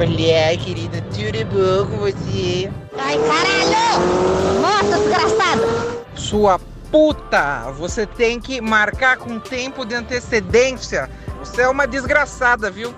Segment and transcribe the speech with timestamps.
[0.00, 2.72] Olha, querida, tudo bom com você?
[2.96, 4.58] Ai, caralho!
[4.62, 6.06] Nossa, desgraçado!
[6.14, 6.58] Sua
[6.90, 7.70] puta!
[7.72, 11.10] Você tem que marcar com tempo de antecedência.
[11.40, 12.94] Você é uma desgraçada, viu?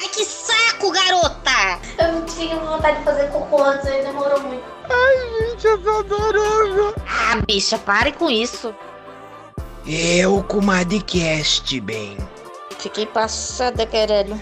[0.00, 1.78] Ai, que saco, garota!
[1.98, 4.64] Eu não tinha vontade de fazer cocô antes, aí demorou muito.
[4.88, 6.94] Ai, gente, eu tô adorando.
[7.06, 8.74] Ah, bicha, pare com isso.
[9.86, 12.16] Eu com uma cast, bem.
[12.78, 14.40] Fiquei passada, caralho.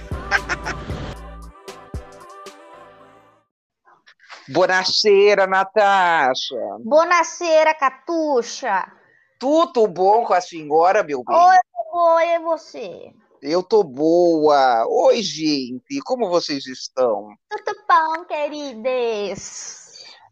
[4.48, 6.56] Buonasera, Natasha.
[6.84, 8.92] Bonaceira, Catuxa.
[9.38, 11.36] Tudo bom com a senhora, meu bem?
[11.36, 11.56] Oi,
[11.92, 13.12] oi, é você?
[13.40, 14.86] Eu tô boa.
[14.86, 16.00] Oi, gente.
[16.04, 17.28] Como vocês estão?
[17.48, 19.84] Tudo bom, queridas?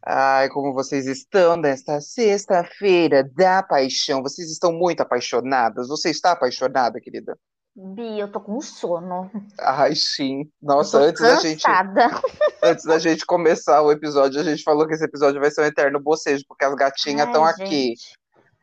[0.04, 4.22] Ai, como vocês estão nesta sexta-feira da paixão?
[4.22, 5.88] Vocês estão muito apaixonadas?
[5.88, 7.38] Você está apaixonada, querida?
[7.74, 9.30] Bi, eu tô com sono.
[9.58, 10.42] Ai, sim.
[10.60, 11.62] Nossa, antes da gente,
[12.62, 15.66] antes da gente começar o episódio, a gente falou que esse episódio vai ser um
[15.66, 17.94] eterno bocejo, porque as gatinhas estão aqui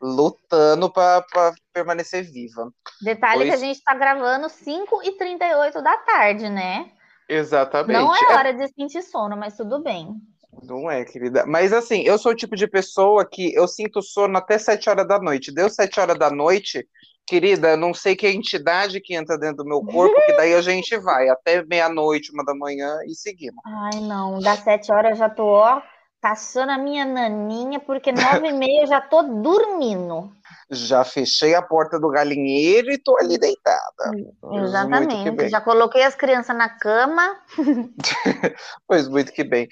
[0.00, 1.24] lutando para
[1.72, 2.72] permanecer viva.
[3.02, 6.90] Detalhe que a Pois- gente tá gravando 5h38 da tarde, né?
[7.28, 7.92] Exatamente.
[7.98, 10.14] Não é É, hora de sentir sono, mas tudo bem.
[10.62, 11.44] não é, querida.
[11.46, 15.06] Mas assim, eu sou o tipo de pessoa que eu sinto sono até 7 horas
[15.06, 15.52] da noite.
[15.52, 16.86] Deu 7 horas da noite,
[17.30, 20.96] querida, não sei que entidade que entra dentro do meu corpo, que daí a gente
[20.98, 23.62] vai até meia-noite, uma da manhã e seguimos.
[23.64, 25.80] Ai, não, das 7 horas eu já tô, ó,
[26.20, 30.32] caçando a minha naninha, porque 9 e meia eu já tô dormindo.
[30.72, 34.10] Já fechei a porta do galinheiro e tô ali deitada.
[34.52, 35.48] Exatamente.
[35.48, 37.40] Já coloquei as crianças na cama.
[38.88, 39.68] Pois muito que bem.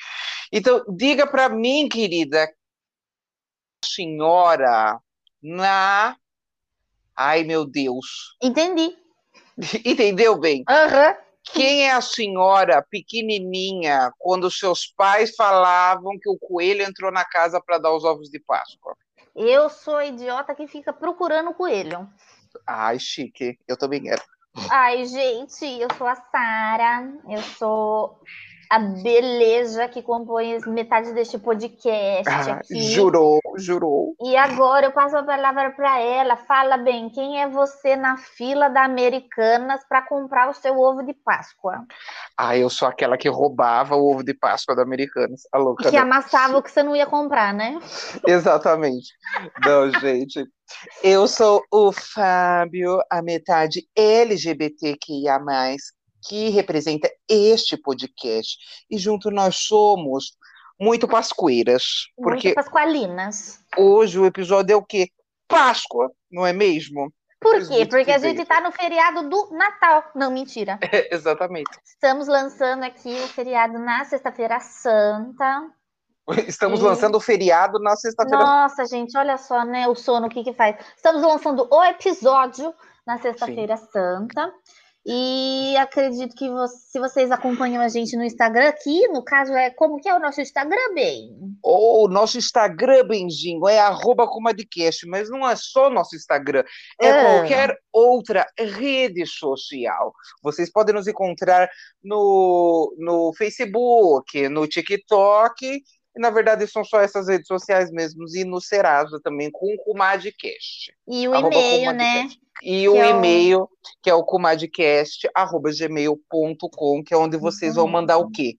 [0.53, 2.49] Então, diga para mim, querida,
[3.85, 5.01] senhora,
[5.43, 6.17] na.
[7.21, 8.37] Ai, meu Deus.
[8.41, 8.97] Entendi.
[9.85, 10.63] Entendeu bem?
[10.69, 11.17] Aham.
[11.53, 17.61] Quem é a senhora pequenininha quando seus pais falavam que o coelho entrou na casa
[17.61, 18.95] para dar os ovos de Páscoa?
[19.35, 22.09] Eu sou a idiota que fica procurando o coelho.
[22.65, 23.59] Ai, chique.
[23.67, 24.23] Eu também era.
[24.71, 27.13] Ai, gente, eu sou a Sara.
[27.29, 28.21] Eu sou
[28.71, 32.81] a beleza que compõe metade deste podcast Ah, aqui.
[32.81, 34.15] jurou, jurou.
[34.21, 36.37] E agora eu passo a palavra para ela.
[36.37, 41.15] Fala bem, quem é você na fila da Americanas para comprar o seu ovo de
[41.15, 41.85] Páscoa?
[42.37, 45.43] Ah, eu sou aquela que roubava o ovo de Páscoa da Americanas.
[45.53, 46.03] A louca, Que né?
[46.03, 47.79] amassava o que você não ia comprar, né?
[48.27, 49.09] Exatamente.
[49.65, 50.45] Não, gente.
[51.03, 55.41] Eu sou o Fábio, a metade LGBTQIA+,
[56.27, 58.57] que representa este podcast.
[58.91, 60.37] E junto nós somos
[60.81, 62.07] muito pascoeiras.
[62.17, 63.61] Porque Muito pasqualinas.
[63.77, 65.09] hoje o episódio é o quê?
[65.49, 67.13] Páscoa, não é mesmo?
[67.41, 67.87] Por quê?
[67.87, 70.05] Porque que a gente tá no feriado do Natal.
[70.15, 70.79] Não, mentira.
[71.11, 71.71] exatamente.
[71.85, 75.71] Estamos lançando aqui o feriado na Sexta-feira Santa.
[76.47, 78.45] Estamos E- lançando o feriado na sexta-feira.
[78.45, 79.89] Nossa, gente, olha só, né?
[79.89, 80.77] O sono, o que que faz?
[80.97, 82.75] Estamos lançando o episódio
[83.07, 84.53] na Sexta-feira Santa.
[85.11, 89.71] E acredito que vo- se vocês acompanham a gente no Instagram aqui, no caso é
[89.71, 91.31] como que é o nosso Instagram, bem?
[91.63, 96.63] Ou nosso Instagram, Benzinho, é arroba comadcast, mas não é só nosso Instagram,
[97.01, 97.25] é Ah.
[97.25, 100.13] qualquer outra rede social.
[100.43, 101.71] Vocês podem nos encontrar
[102.05, 105.83] no, no Facebook, no TikTok,
[106.19, 109.79] e na verdade são só essas redes sociais mesmo, e no Serasa também, com o
[109.85, 110.93] Comadcast.
[111.07, 112.29] E o e-mail, né?
[112.63, 113.69] E o Que é o- e-mail,
[114.03, 117.91] que é o comadcast, arroba gmail.com, que é onde vocês vão Uhum.
[117.93, 118.57] mandar o quê?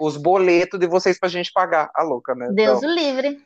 [0.00, 1.90] Os boletos de vocês pra gente pagar.
[1.94, 2.48] A louca, né?
[2.52, 2.88] Deus Não.
[2.88, 3.38] o livre.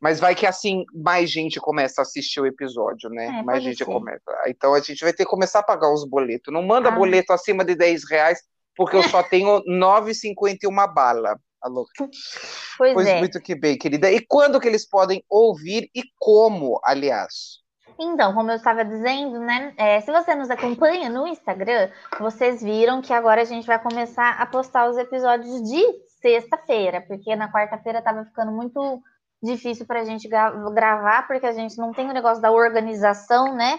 [0.00, 3.26] Mas vai que assim mais gente começa a assistir o episódio, né?
[3.26, 3.84] É, mais gente ser.
[3.84, 4.20] começa.
[4.48, 6.52] Então a gente vai ter que começar a pagar os boletos.
[6.52, 6.92] Não manda Ah.
[6.92, 8.40] boleto acima de 10 reais,
[8.76, 11.38] porque eu só tenho 9,51 bala.
[11.62, 11.92] A louca.
[12.76, 13.18] Pois, Pois é.
[13.18, 14.10] muito que bem, querida.
[14.10, 17.62] E quando que eles podem ouvir e como, aliás?
[18.00, 19.72] Então, como eu estava dizendo, né?
[19.76, 24.30] é, se você nos acompanha no Instagram, vocês viram que agora a gente vai começar
[24.40, 25.82] a postar os episódios de
[26.20, 29.00] sexta-feira, porque na quarta-feira estava ficando muito
[29.42, 33.54] difícil para a gente gra- gravar, porque a gente não tem o negócio da organização,
[33.54, 33.78] né?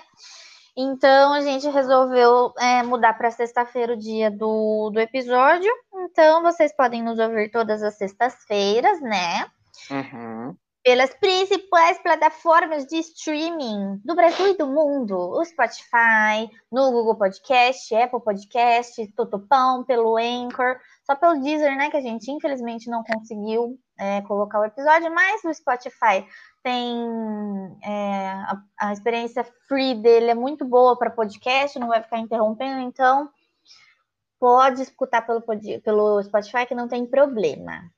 [0.75, 5.72] Então a gente resolveu é, mudar para sexta-feira o dia do, do episódio.
[5.94, 9.46] Então vocês podem nos ouvir todas as sextas-feiras, né?
[9.90, 10.56] Uhum.
[10.84, 15.18] pelas principais plataformas de streaming do Brasil e do mundo.
[15.18, 21.98] O Spotify, no Google Podcast, Apple Podcast, Totopão, pelo Anchor, só pelo Deezer, né, que
[21.98, 26.25] a gente infelizmente não conseguiu é, colocar o episódio, mas no Spotify
[26.63, 26.98] tem
[27.83, 32.80] é, a, a experiência free dele é muito boa para podcast, não vai ficar interrompendo,
[32.80, 33.30] então
[34.39, 35.42] pode escutar pelo,
[35.83, 37.92] pelo Spotify que não tem problema.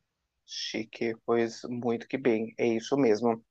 [0.48, 3.44] Chique, pois muito que bem, é isso mesmo.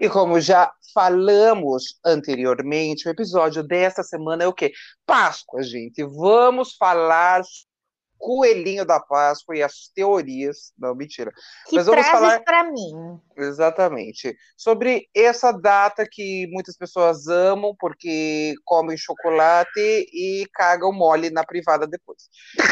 [0.00, 4.72] E como já falamos anteriormente, o episódio dessa semana é o quê?
[5.06, 6.02] Páscoa, gente.
[6.04, 7.42] Vamos falar
[8.20, 10.72] coelhinho da Páscoa e as teorias.
[10.78, 11.32] Não, mentira.
[11.66, 13.18] Que Mas vamos falar para mim.
[13.36, 14.36] Exatamente.
[14.56, 19.80] Sobre essa data que muitas pessoas amam porque comem chocolate
[20.12, 22.28] e cagam mole na privada depois.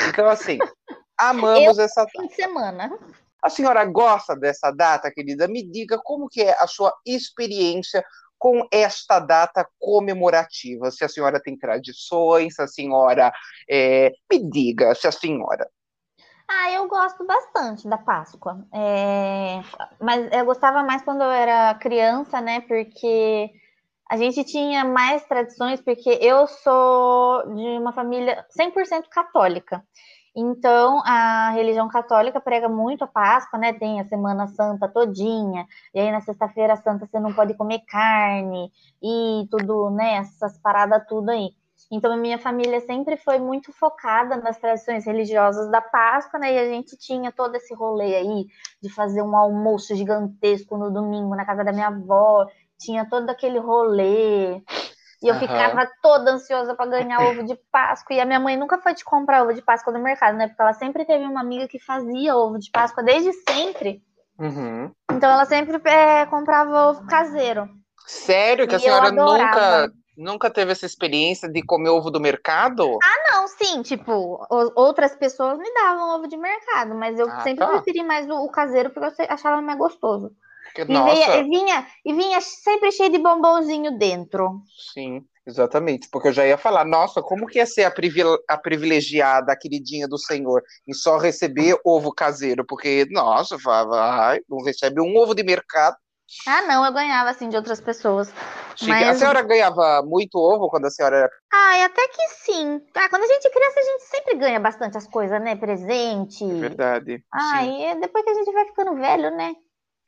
[0.08, 0.58] Então, assim,
[1.18, 2.12] amamos Eu, essa data.
[2.12, 2.98] Fim de semana.
[3.42, 5.48] A senhora gosta dessa data, querida?
[5.48, 8.04] Me diga como que é a sua experiência
[8.38, 10.90] com esta data comemorativa.
[10.90, 13.32] Se a senhora tem tradições, se a senhora...
[13.68, 14.12] É...
[14.30, 15.68] Me diga, se a senhora...
[16.50, 18.64] Ah, eu gosto bastante da Páscoa.
[18.72, 19.60] É...
[20.00, 22.60] Mas eu gostava mais quando eu era criança, né?
[22.62, 23.50] Porque
[24.08, 29.84] a gente tinha mais tradições, porque eu sou de uma família 100% católica.
[30.40, 33.72] Então, a religião católica prega muito a Páscoa, né?
[33.72, 38.70] Tem a Semana Santa todinha, e aí na Sexta-feira Santa você não pode comer carne
[39.02, 40.18] e tudo, né?
[40.18, 41.50] Essas paradas tudo aí.
[41.90, 46.54] Então, a minha família sempre foi muito focada nas tradições religiosas da Páscoa, né?
[46.54, 48.46] E a gente tinha todo esse rolê aí
[48.80, 52.46] de fazer um almoço gigantesco no domingo na casa da minha avó,
[52.78, 54.62] tinha todo aquele rolê.
[55.22, 55.40] E eu uhum.
[55.40, 58.14] ficava toda ansiosa para ganhar ovo de Páscoa.
[58.14, 60.46] E a minha mãe nunca foi de comprar ovo de Páscoa no mercado, né?
[60.46, 64.00] Porque ela sempre teve uma amiga que fazia ovo de Páscoa desde sempre.
[64.38, 64.92] Uhum.
[65.10, 67.68] Então ela sempre é, comprava ovo caseiro.
[68.06, 68.68] Sério?
[68.68, 72.96] Que e a senhora nunca, nunca teve essa experiência de comer ovo do mercado?
[73.02, 73.82] Ah, não, sim.
[73.82, 77.72] Tipo, outras pessoas me davam ovo de mercado, mas eu ah, sempre tá.
[77.72, 80.30] preferi mais o, o caseiro porque eu achava mais gostoso.
[80.82, 84.62] E, veia, e, vinha, e vinha sempre cheio de bombonzinho dentro.
[84.92, 86.08] Sim, exatamente.
[86.10, 89.58] Porque eu já ia falar, nossa, como que ia ser a, privile a privilegiada, a
[89.58, 92.64] queridinha do Senhor, em só receber ovo caseiro?
[92.64, 95.96] Porque, nossa, falava, ai, não recebe um ovo de mercado.
[96.46, 98.32] Ah, não, eu ganhava assim de outras pessoas.
[98.86, 99.08] Mas...
[99.08, 101.30] A senhora ganhava muito ovo quando a senhora era.
[101.50, 102.80] Ah, até que sim.
[102.94, 105.56] Ah, quando a gente é criança, a gente sempre ganha bastante as coisas, né?
[105.56, 106.44] Presente.
[106.44, 107.24] É verdade.
[107.32, 109.54] Ah, e depois que a gente vai ficando velho, né?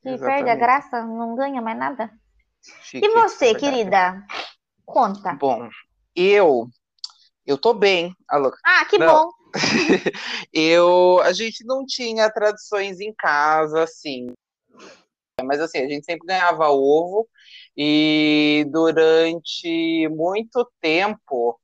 [0.03, 2.11] Que perde a graça, não ganha mais nada.
[2.83, 4.25] Chique, e você, querida?
[4.85, 5.35] Conta.
[5.35, 5.69] Bom,
[6.15, 6.69] eu
[7.47, 8.53] eu tô bem, Alô.
[8.65, 9.25] Ah, que não.
[9.25, 9.31] bom.
[10.53, 14.33] eu a gente não tinha tradições em casa assim.
[15.43, 17.29] Mas assim, a gente sempre ganhava ovo
[17.77, 21.59] e durante muito tempo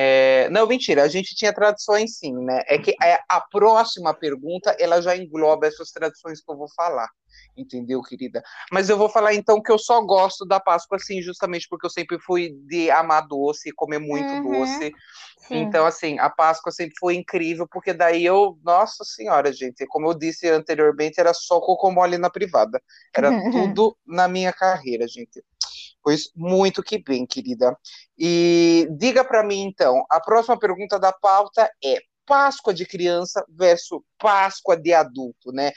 [0.00, 2.62] é, não, mentira, a gente tinha tradições sim, né?
[2.68, 7.08] É que a, a próxima pergunta, ela já engloba essas tradições que eu vou falar
[7.56, 8.42] entendeu, querida?
[8.70, 11.90] Mas eu vou falar então que eu só gosto da Páscoa assim, justamente porque eu
[11.90, 14.60] sempre fui de amar doce, comer muito uhum.
[14.60, 14.92] doce.
[15.38, 15.56] Sim.
[15.56, 20.14] Então, assim, a Páscoa sempre foi incrível, porque daí eu, nossa senhora, gente, como eu
[20.14, 22.80] disse anteriormente, era só cocomole na privada.
[23.14, 25.42] Era tudo na minha carreira, gente.
[26.08, 27.76] Pois muito que bem, querida.
[28.16, 34.00] E diga para mim então, a próxima pergunta da pauta é Páscoa de criança versus
[34.18, 35.70] Páscoa de adulto, né?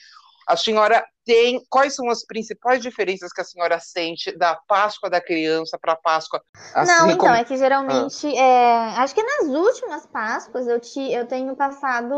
[0.48, 1.62] A senhora tem.
[1.70, 5.98] Quais são as principais diferenças que a senhora sente da Páscoa da criança para a
[5.98, 6.42] Páscoa?
[6.74, 7.34] Assim, Não, então, como...
[7.34, 8.28] é que geralmente.
[8.28, 8.42] Ah.
[8.42, 12.16] É, acho que nas últimas Páscoas eu, te, eu tenho passado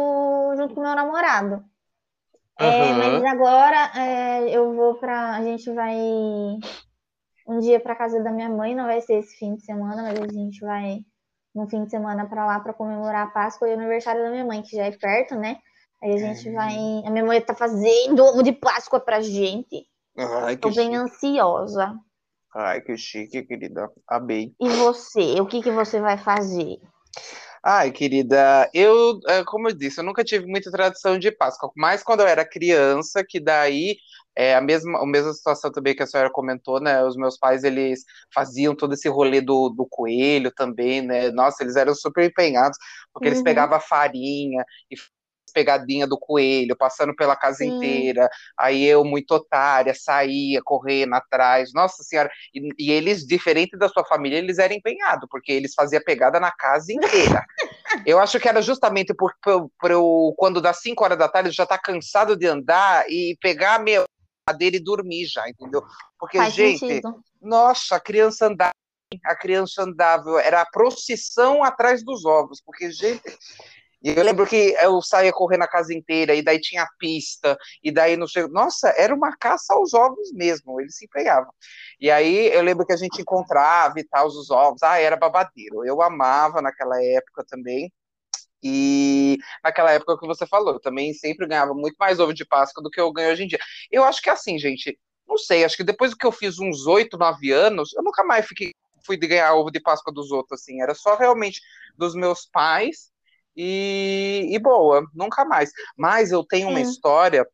[0.56, 1.66] junto com meu namorado.
[2.62, 2.68] Uhum.
[2.68, 5.36] É, mas agora é, eu vou para.
[5.36, 5.98] A gente vai
[7.48, 10.20] um dia para casa da minha mãe, não vai ser esse fim de semana, mas
[10.20, 11.00] a gente vai
[11.54, 14.46] no fim de semana para lá para comemorar a Páscoa e o aniversário da minha
[14.46, 15.58] mãe, que já é perto, né?
[16.02, 16.52] Aí a gente é.
[16.52, 16.76] vai.
[17.06, 19.88] A minha mãe tá fazendo ovo de Páscoa pra gente.
[20.18, 20.96] Ai, Tô bem chique.
[20.96, 21.96] ansiosa.
[22.56, 23.90] Ai, que chique, querida.
[24.08, 24.54] Amei.
[24.60, 25.40] E você?
[25.40, 26.80] O que, que você vai fazer?
[27.66, 32.04] Ai, querida, eu, é, como eu disse, eu nunca tive muita tradição de Páscoa, mas
[32.04, 33.96] quando eu era criança, que daí
[34.36, 37.04] é a mesma, a mesma situação também que a senhora comentou, né?
[37.04, 41.30] Os meus pais, eles faziam todo esse rolê do, do coelho também, né?
[41.32, 42.78] Nossa, eles eram super empenhados,
[43.14, 43.34] porque uhum.
[43.34, 44.96] eles pegavam farinha e
[45.54, 47.78] pegadinha do coelho, passando pela casa Sim.
[47.78, 48.28] inteira.
[48.58, 51.72] Aí eu, muito otária, saía correndo atrás.
[51.74, 52.30] Nossa Senhora.
[52.54, 56.52] E, e, eles, diferente da sua família, eles eram empenhados, porque eles faziam pegada na
[56.52, 57.46] casa inteira.
[58.06, 61.66] eu acho que era justamente por, por, por, quando das 5 horas da tarde já
[61.66, 63.80] tá cansado de andar e pegar a
[64.52, 65.84] dele e dormir já, entendeu?
[66.20, 67.24] Porque, Faz gente, sentido.
[67.42, 68.74] nossa, a criança andava
[69.24, 73.22] a criança andava, era a procissão atrás dos ovos, porque, gente,
[74.04, 78.18] eu lembro que eu saía correndo a casa inteira, e daí tinha pista, e daí
[78.18, 78.46] não sei.
[78.50, 81.54] Nossa, era uma caça aos ovos mesmo, eles se empenhavam.
[82.02, 84.84] E aí eu lembro que a gente encontrava e tal os ovos.
[84.84, 85.86] Ah, era babadeiro.
[85.86, 87.90] Eu amava naquela época também.
[88.64, 92.82] E naquela época que você falou, eu também sempre ganhava muito mais ovo de Páscoa
[92.82, 93.60] do que eu ganho hoje em dia.
[93.92, 96.88] Eu acho que é assim, gente, não sei, acho que depois que eu fiz uns
[96.88, 98.72] oito, nove anos, eu nunca mais fiquei,
[99.06, 101.62] fui ganhar ovo de Páscoa dos outros, assim, era só realmente
[101.98, 103.12] dos meus pais
[103.56, 105.72] e, e boa, nunca mais.
[105.98, 107.46] Mas eu tenho uma história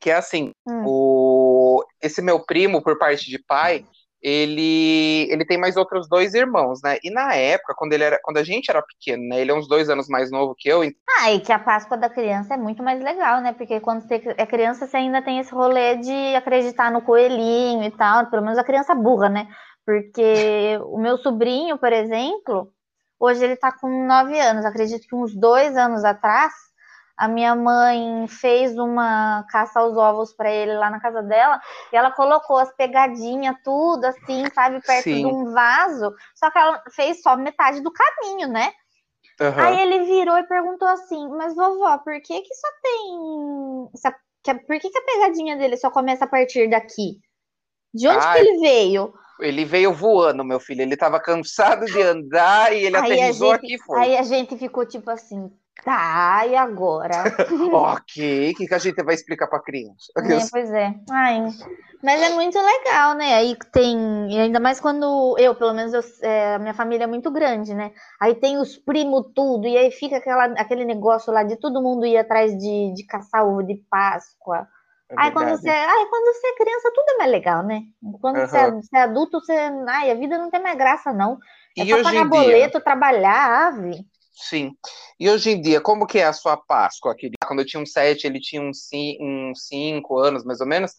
[0.00, 0.82] que é assim, hum.
[0.84, 3.86] o, esse meu primo, por parte de pai,
[4.22, 6.98] ele, ele tem mais outros dois irmãos, né?
[7.02, 9.40] E na época, quando ele era, quando a gente era pequeno, né?
[9.40, 10.82] Ele é uns dois anos mais novo que eu.
[11.18, 13.52] Ah, e que a Páscoa da criança é muito mais legal, né?
[13.52, 17.90] Porque quando você é criança, você ainda tem esse rolê de acreditar no coelhinho e
[17.90, 19.48] tal, pelo menos a criança burra, né?
[19.84, 22.72] Porque o meu sobrinho, por exemplo,
[23.18, 24.64] hoje ele tá com nove anos.
[24.64, 26.52] Acredito que uns dois anos atrás
[27.16, 31.60] a minha mãe fez uma caça aos ovos para ele lá na casa dela
[31.92, 35.20] e ela colocou as pegadinhas, tudo assim, sabe, perto Sim.
[35.20, 36.12] de um vaso.
[36.34, 38.72] Só que ela fez só metade do caminho, né?
[39.40, 39.58] Uhum.
[39.58, 44.58] Aí ele virou e perguntou assim: Mas vovó, por que que só tem.
[44.66, 47.20] Por que, que a pegadinha dele só começa a partir daqui?
[47.94, 49.14] De onde Ai, que ele veio?
[49.40, 50.82] Ele veio voando, meu filho.
[50.82, 54.00] Ele estava cansado de andar e ele aí aterrissou gente, aqui foi.
[54.00, 55.50] Aí a gente ficou tipo assim,
[55.84, 57.24] Tá, e agora?
[57.72, 60.12] ok, o que, que a gente vai explicar para criança?
[60.16, 60.94] É, pois é.
[61.10, 61.48] Ai,
[62.02, 63.34] mas é muito legal, né?
[63.34, 63.96] Aí tem,
[64.40, 67.92] ainda mais quando eu, pelo menos, eu, é, a minha família é muito grande, né?
[68.20, 72.06] Aí tem os primos tudo, e aí fica aquela, aquele negócio lá de todo mundo
[72.06, 74.68] ir atrás de, de caçar ovo de Páscoa.
[75.10, 77.82] É aí quando você, ai, quando você é criança, tudo é mais legal, né?
[78.20, 78.46] Quando uhum.
[78.46, 79.52] você, é, você, é, adulto, você.
[79.88, 81.38] Ai, a vida não tem mais graça, não.
[81.76, 84.06] É e só pagar boleto, trabalhar, ave.
[84.34, 84.72] Sim.
[85.20, 87.14] E hoje em dia, como que é a sua Páscoa?
[87.14, 87.36] Querida?
[87.46, 88.88] Quando eu tinha uns sete, ele tinha uns,
[89.54, 90.92] cinco anos, mais ou menos.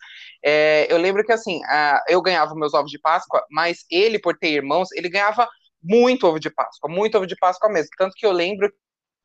[0.44, 4.38] É, eu lembro que, assim, a, eu ganhava meus ovos de Páscoa, mas ele, por
[4.38, 5.48] ter irmãos, ele ganhava
[5.82, 7.90] muito ovo de Páscoa, muito ovo de Páscoa mesmo.
[7.98, 8.72] Tanto que eu lembro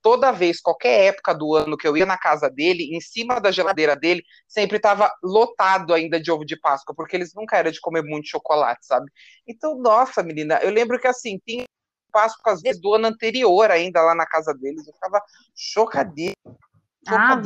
[0.03, 3.51] toda vez, qualquer época do ano que eu ia na casa dele, em cima da
[3.51, 7.81] geladeira dele, sempre estava lotado ainda de ovo de Páscoa, porque eles nunca eram de
[7.81, 9.11] comer muito chocolate, sabe?
[9.47, 11.65] Então, nossa, menina, eu lembro que assim, tinha
[12.13, 14.87] Páscoa, às vezes, do ano anterior ainda lá na casa deles.
[14.87, 15.23] Eu ficava
[15.55, 16.57] chocadíssima.
[17.07, 17.41] Ah,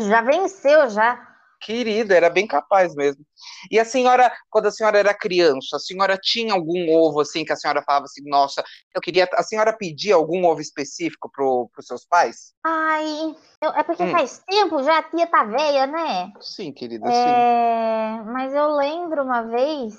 [0.00, 1.28] já venceu, já.
[1.60, 3.24] Querida, era bem capaz mesmo.
[3.70, 7.52] E a senhora, quando a senhora era criança, a senhora tinha algum ovo assim que
[7.52, 8.62] a senhora falava assim, nossa,
[8.94, 9.28] eu queria.
[9.32, 12.54] A senhora pedia algum ovo específico para os seus pais?
[12.64, 14.10] Ai, eu, é porque hum.
[14.12, 16.32] faz tempo já a tia tá velha, né?
[16.40, 18.30] Sim, querida, é, sim.
[18.32, 19.96] Mas eu lembro uma vez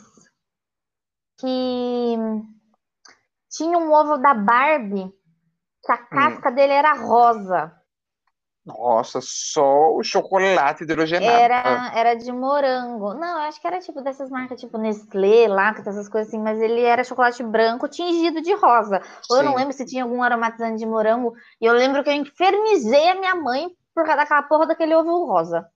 [1.40, 2.16] que
[3.50, 5.12] tinha um ovo da Barbie,
[5.84, 6.08] que a hum.
[6.12, 6.56] casca hum.
[6.56, 7.76] dele era rosa.
[8.66, 11.32] Nossa, só o chocolate hidrogenado.
[11.32, 13.16] Era, era de morango.
[13.16, 16.62] Não, eu acho que era tipo dessas marcas, tipo Nestlé, Lacta, essas coisas assim, mas
[16.62, 19.02] ele era chocolate branco tingido de rosa.
[19.30, 21.34] Ou eu não lembro se tinha algum aromatizante de morango.
[21.60, 25.26] E eu lembro que eu infernizei a minha mãe por causa daquela porra daquele ovo
[25.26, 25.68] rosa.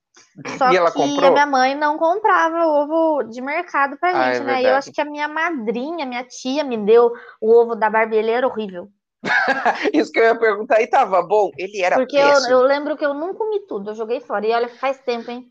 [0.57, 1.29] Só e ela que comprou?
[1.29, 4.61] a minha mãe não comprava ovo de mercado pra ah, é gente, é né?
[4.63, 8.17] E eu acho que a minha madrinha, minha tia, me deu o ovo da Barbie,
[8.17, 8.89] ele era horrível.
[9.93, 11.51] Isso que eu ia perguntar, e tava bom?
[11.57, 14.45] Ele era Porque eu, eu, lembro que eu não comi tudo, eu joguei fora.
[14.45, 15.47] E olha, faz tempo, hein?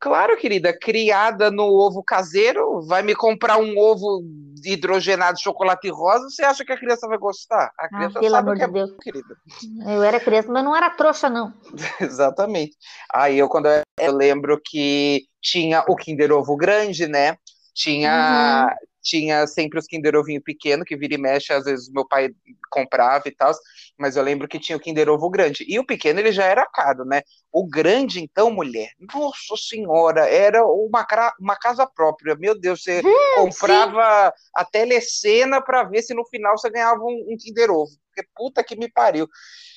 [0.00, 4.24] Claro, querida, criada no ovo caseiro, vai me comprar um ovo
[4.64, 7.70] hidrogenado de chocolate rosa, você acha que a criança vai gostar?
[7.78, 8.90] A ah, criança ah, pelo sabe amor que é de Deus.
[8.90, 9.36] Bom, querida.
[9.94, 11.52] Eu era criança, mas não era trouxa, não.
[12.00, 12.76] Exatamente.
[13.12, 17.36] Aí eu, quando eu, eu, lembro que tinha o Kinder Ovo grande, né?
[17.74, 22.06] Tinha, uhum tinha sempre os Kinder Ovinho pequeno, que vira e mexe, às vezes meu
[22.06, 22.30] pai
[22.70, 23.52] comprava e tal,
[23.98, 25.64] mas eu lembro que tinha o Kinder Ovo grande.
[25.66, 27.22] E o pequeno ele já era caro, né?
[27.52, 31.06] O grande, então, mulher, nossa senhora, era uma,
[31.40, 32.36] uma casa própria.
[32.36, 34.50] Meu Deus, você hum, comprava sim.
[34.54, 37.90] a telecena para ver se no final você ganhava um, um Kinder Ovo.
[38.14, 39.26] Porque puta que me pariu.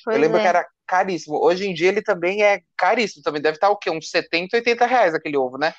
[0.04, 0.42] Pois eu lembro é.
[0.42, 1.42] que era caríssimo.
[1.42, 3.90] Hoje em dia ele também é caríssimo, também deve estar o quê?
[3.90, 5.72] Uns 70, 80 reais aquele ovo, né?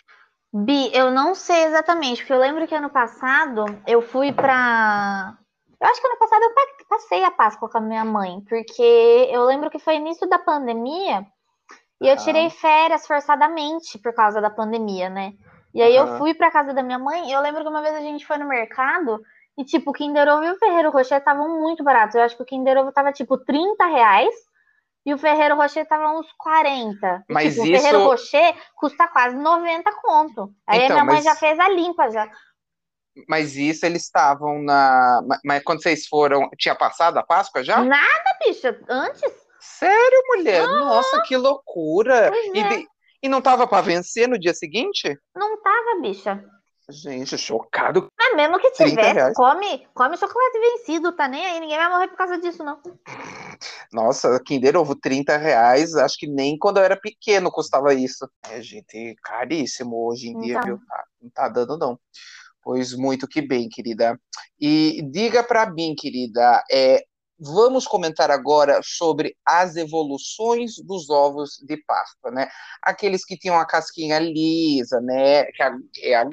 [0.57, 5.38] Bi, eu não sei exatamente, porque eu lembro que ano passado eu fui pra.
[5.81, 9.43] Eu acho que ano passado eu passei a Páscoa com a minha mãe, porque eu
[9.43, 11.25] lembro que foi início da pandemia
[12.00, 15.33] e eu tirei férias forçadamente por causa da pandemia, né?
[15.74, 17.93] E aí eu fui pra casa da minha mãe e eu lembro que uma vez
[17.93, 19.21] a gente foi no mercado
[19.57, 22.15] e, tipo, o Kinder Ovo e o Ferreiro Rocher estavam muito baratos.
[22.15, 24.33] Eu acho que o Kinder Ovo tava, tipo, 30 reais
[25.05, 27.25] e o Ferreiro Rocher tava uns 40.
[27.29, 27.75] Mas tipo, isso...
[27.75, 30.53] O Ferreiro Rocher custa quase 90 conto.
[30.65, 31.24] Aí então, minha mãe mas...
[31.24, 32.27] já fez a limpa já.
[33.29, 35.21] Mas isso eles estavam na.
[35.45, 37.81] Mas quando vocês foram, tinha passado a Páscoa já?
[37.81, 39.31] Nada, bicha, antes.
[39.59, 40.67] Sério, mulher?
[40.67, 40.79] Uhum.
[40.79, 42.31] Nossa, que loucura!
[42.53, 42.83] E, é.
[43.24, 45.17] e não tava para vencer no dia seguinte?
[45.33, 46.43] Não tava, bicha.
[46.89, 48.08] Gente, chocado.
[48.18, 49.34] Mas mesmo que 30 tivesse, reais.
[49.36, 51.60] come, come chocolate vencido, tá nem aí.
[51.60, 52.80] Ninguém vai morrer por causa disso, não.
[53.92, 55.96] Nossa, Kinder Ovo, 30 reais.
[55.96, 58.30] Acho que nem quando eu era pequeno custava isso.
[58.50, 60.63] É, gente, caríssimo hoje em dia, Então.
[60.63, 60.80] viu?
[60.88, 62.00] Tá- não tá dando, não.
[62.62, 64.20] Pois muito que bem, querida.
[64.60, 67.04] E diga pra mim, querida, é,
[67.39, 72.48] vamos comentar agora sobre as evoluções dos ovos de Páscoa, né?
[72.82, 75.46] Aqueles que tinham a casquinha lisa, né?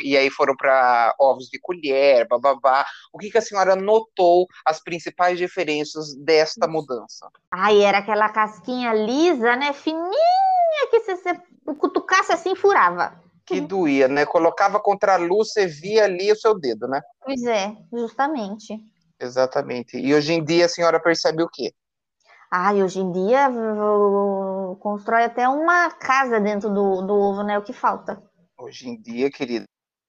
[0.00, 2.84] E aí foram para ovos de colher, bababá.
[3.12, 7.28] O que que a senhora notou as principais diferenças desta mudança?
[7.50, 9.72] Aí era aquela casquinha lisa, né?
[9.72, 10.12] Fininha
[10.90, 11.34] que se você
[11.78, 13.20] cutucasse assim, furava.
[13.44, 14.24] que doía, né?
[14.24, 17.00] Colocava contra a luz, você via ali o seu dedo, né?
[17.24, 18.80] Pois é, justamente.
[19.22, 19.96] Exatamente.
[19.96, 21.72] E hoje em dia a senhora percebe o quê?
[22.50, 23.48] Ai, hoje em dia
[24.80, 27.56] constrói até uma casa dentro do, do ovo, né?
[27.58, 28.22] O que falta?
[28.58, 29.64] Hoje em dia, querido,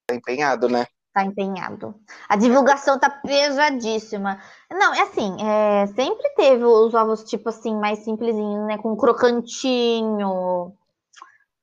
[0.07, 0.85] tá empenhado, né?
[1.13, 1.95] Tá empenhado.
[2.27, 4.41] A divulgação tá pesadíssima.
[4.69, 8.77] Não, é assim, é, sempre teve os ovos, tipo assim, mais simplesinhos, né?
[8.79, 10.75] Com crocantinho,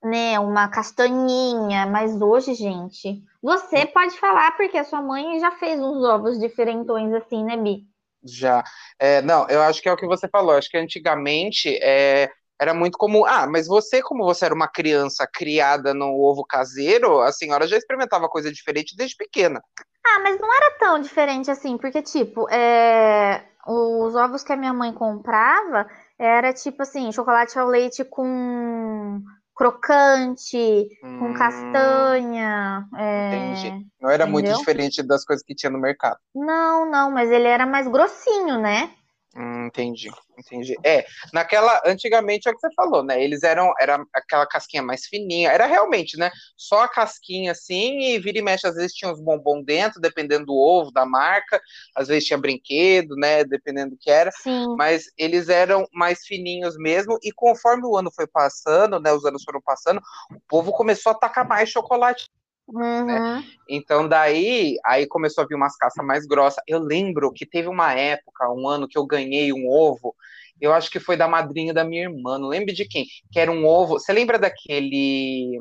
[0.02, 0.38] né?
[0.38, 1.86] Uma castanhinha.
[1.86, 7.12] Mas hoje, gente, você pode falar porque a sua mãe já fez uns ovos diferentões
[7.14, 7.84] assim, né, Bi?
[8.22, 8.62] Já.
[8.98, 10.54] É, não, eu acho que é o que você falou.
[10.54, 12.30] Acho que antigamente é,
[12.60, 13.24] era muito comum.
[13.24, 17.76] Ah, mas você, como você era uma criança criada no ovo caseiro, a senhora já
[17.76, 19.62] experimentava coisa diferente desde pequena.
[20.06, 24.72] Ah, mas não era tão diferente assim, porque, tipo, é, os ovos que a minha
[24.72, 25.86] mãe comprava
[26.18, 29.22] era tipo assim, chocolate ao leite com
[29.60, 30.88] crocante,
[31.18, 32.88] com Hum, castanha.
[32.96, 33.86] é, entendi.
[34.00, 34.58] Não era muito entendeu?
[34.58, 36.18] diferente das coisas que tinha no mercado.
[36.34, 38.90] Não, não, mas ele era mais grossinho, né?
[39.36, 40.76] Hum, entendi, entendi.
[40.84, 43.22] É, naquela, antigamente é o que você falou, né?
[43.22, 46.32] Eles eram, era aquela casquinha mais fininha, era realmente, né?
[46.56, 50.46] Só a casquinha assim, e vira e mexe, às vezes tinha uns bombom dentro, dependendo
[50.46, 51.60] do ovo, da marca,
[51.94, 53.44] às vezes tinha brinquedo, né?
[53.44, 54.74] Dependendo do que era, Sim.
[54.76, 59.12] mas eles eram mais fininhos mesmo, e conforme o ano foi passando, né?
[59.12, 60.00] Os anos foram passando,
[60.34, 62.28] o povo começou a tacar mais chocolate
[62.72, 63.44] Uhum.
[63.68, 66.62] então, daí, aí começou a vir umas caças mais grossas.
[66.66, 70.14] Eu lembro que teve uma época, um ano, que eu ganhei um ovo.
[70.60, 73.06] Eu acho que foi da madrinha da minha irmã, não lembro de quem.
[73.32, 73.94] Que era um ovo.
[73.98, 75.58] Você lembra daquele.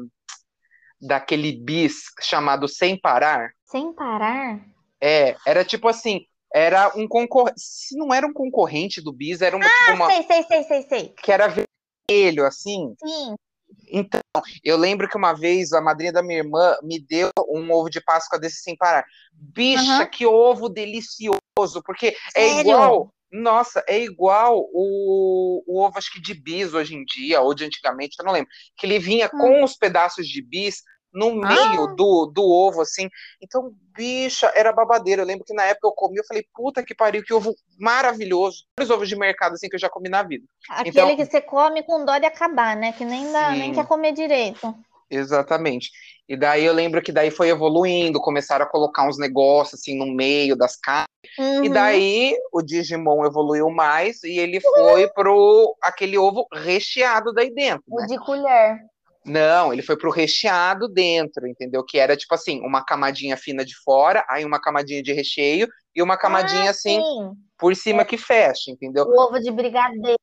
[1.02, 3.52] Daquele bis chamado Sem Parar?
[3.64, 4.60] Sem parar.
[5.02, 6.26] É, era tipo assim.
[6.54, 7.62] Era um concorrente.
[7.62, 10.12] Se não era um concorrente do bis, era uma, tipo Ah, uma.
[10.12, 11.14] sei, sei, sei, sei, sei.
[11.24, 12.94] Que era vermelho, assim.
[13.00, 13.36] Sim.
[13.92, 14.22] Então,
[14.64, 18.02] eu lembro que uma vez a madrinha da minha irmã me deu um ovo de
[18.02, 19.06] Páscoa desse sem parar.
[19.34, 20.06] Bicha, Aham.
[20.06, 21.40] que ovo delicioso!
[21.86, 22.62] Porque é Sério?
[22.62, 23.14] igual.
[23.32, 27.64] Nossa, é igual o, o ovo, acho que de bis hoje em dia, ou de
[27.64, 28.50] antigamente, eu não lembro.
[28.76, 30.82] Que ele vinha com os pedaços de bis
[31.14, 31.94] no meio Ah.
[31.96, 33.10] do, do ovo, assim.
[33.42, 35.22] Então, bicha, era babadeira.
[35.22, 38.66] Eu lembro que na época eu comi, eu falei, puta que pariu, que ovo maravilhoso.
[38.80, 40.46] Os ovos de mercado, assim, que eu já comi na vida.
[40.70, 42.92] Aquele Então- que você come com dó de acabar, né?
[42.94, 44.74] Que nem, dá, nem quer comer direito.
[45.12, 45.90] Exatamente.
[46.28, 50.06] E daí eu lembro que daí foi evoluindo, começaram a colocar uns negócios assim no
[50.06, 51.08] meio das caixas.
[51.38, 51.70] E Uhum.
[51.74, 58.00] daí o Digimon evoluiu mais e ele foi pro aquele ovo recheado daí dentro, O
[58.00, 58.06] né?
[58.08, 58.80] de colher.
[59.26, 61.84] Não, ele foi pro recheado dentro, entendeu?
[61.84, 66.02] Que era tipo assim, uma camadinha fina de fora, aí uma camadinha de recheio e
[66.02, 67.36] uma camadinha Ah, assim sim.
[67.58, 69.06] por cima que fecha, entendeu?
[69.06, 70.18] O ovo de brigadeiro,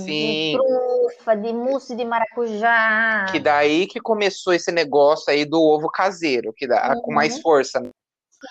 [0.00, 0.56] de Sim.
[0.56, 3.26] trufa, de mousse de maracujá.
[3.30, 7.42] Que daí que começou esse negócio aí do ovo caseiro, que dá com mais Uhum.
[7.42, 7.90] força, né?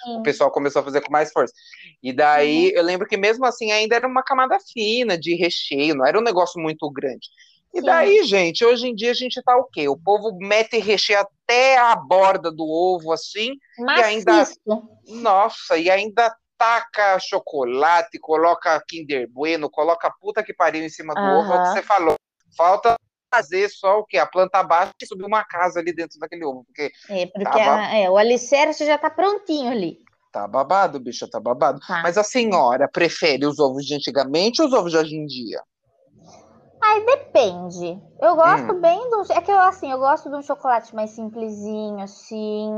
[0.04, 0.18] Sim.
[0.18, 1.54] o pessoal começou a fazer com mais força.
[2.02, 6.06] E daí eu lembro que mesmo assim ainda era uma camada fina de recheio, não
[6.06, 7.28] era um negócio muito grande.
[7.76, 7.86] E Sim.
[7.86, 9.90] daí, gente, hoje em dia a gente tá o quê?
[9.90, 13.52] O povo mete recheio até a borda do ovo, assim,
[13.86, 14.60] ainda- Maciço.
[15.10, 21.14] nossa, e ainda taca chocolate, coloca Kinder Bueno, coloca a puta que pariu em cima
[21.14, 22.16] do ovo, é o que você falou.
[22.58, 22.96] Falta
[23.30, 24.18] fazer só o quê?
[24.18, 27.76] A planta baixa e subir uma casa ali dentro daquele ovo, porque É, porque Tava-
[27.88, 29.98] a- é, o alicerce já tá prontinho ali.
[30.32, 31.80] tá babado, bicho, tá babado.
[31.86, 32.02] Tá.
[32.04, 35.62] Mas a senhora prefere os ovos de antigamente ou os ovos de hoje em dia?
[36.88, 38.02] Aí depende.
[38.20, 38.82] Eu gosto Hum.
[38.82, 39.24] bem do.
[39.34, 42.70] É que eu, assim, eu gosto de um chocolate mais simplesinho, assim.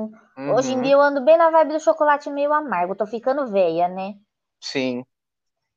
[0.47, 2.95] Hoje em Uhum, dia eu ando bem na vibe do chocolate meio amargo.
[2.95, 4.13] Tô ficando velha, né?
[4.61, 5.03] Sim.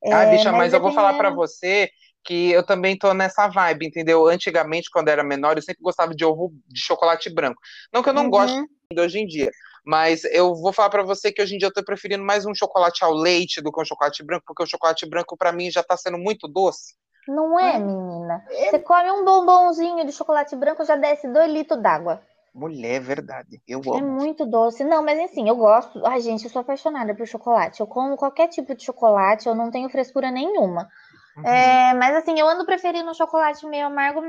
[0.04, 1.90] É, ah, bicha, mas, eu vou falar pra dependendo- você
[2.24, 4.26] que eu também tô nessa vibe, entendeu?
[4.28, 7.60] Antigamente, quando era menor, eu sempre gostava de ovo de chocolate branco.
[7.92, 8.30] Não que eu não Uhum.
[8.30, 8.62] goste
[8.92, 9.50] de hoje em dia,
[9.84, 12.54] mas eu vou falar pra você que hoje em dia eu tô preferindo mais um
[12.54, 15.82] chocolate ao leite do que um chocolate branco, porque o chocolate branco pra mim já
[15.82, 16.94] tá sendo muito doce.
[17.30, 18.44] Não é, menina?
[18.48, 22.20] Você come um bombonzinho de chocolate branco, já desce dois litros d'água.
[22.52, 23.62] Mulher, é verdade.
[23.66, 24.08] Eu É amo.
[24.08, 24.82] muito doce.
[24.82, 26.04] Não, mas assim, eu gosto.
[26.04, 27.80] Ai, gente, eu sou apaixonada por chocolate.
[27.80, 30.88] Eu como qualquer tipo de chocolate, eu não tenho frescura nenhuma.
[31.36, 31.46] Uhum.
[31.46, 34.20] É, mas assim, eu ando preferindo um chocolate meio amargo,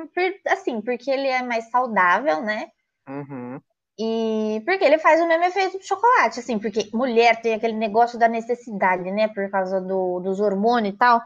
[0.48, 2.70] assim, porque ele é mais saudável, né?
[3.10, 3.60] Uhum.
[4.00, 8.18] E porque ele faz o mesmo efeito do chocolate, assim, porque mulher tem aquele negócio
[8.18, 9.28] da necessidade, né?
[9.28, 11.22] Por causa do, dos hormônios e tal.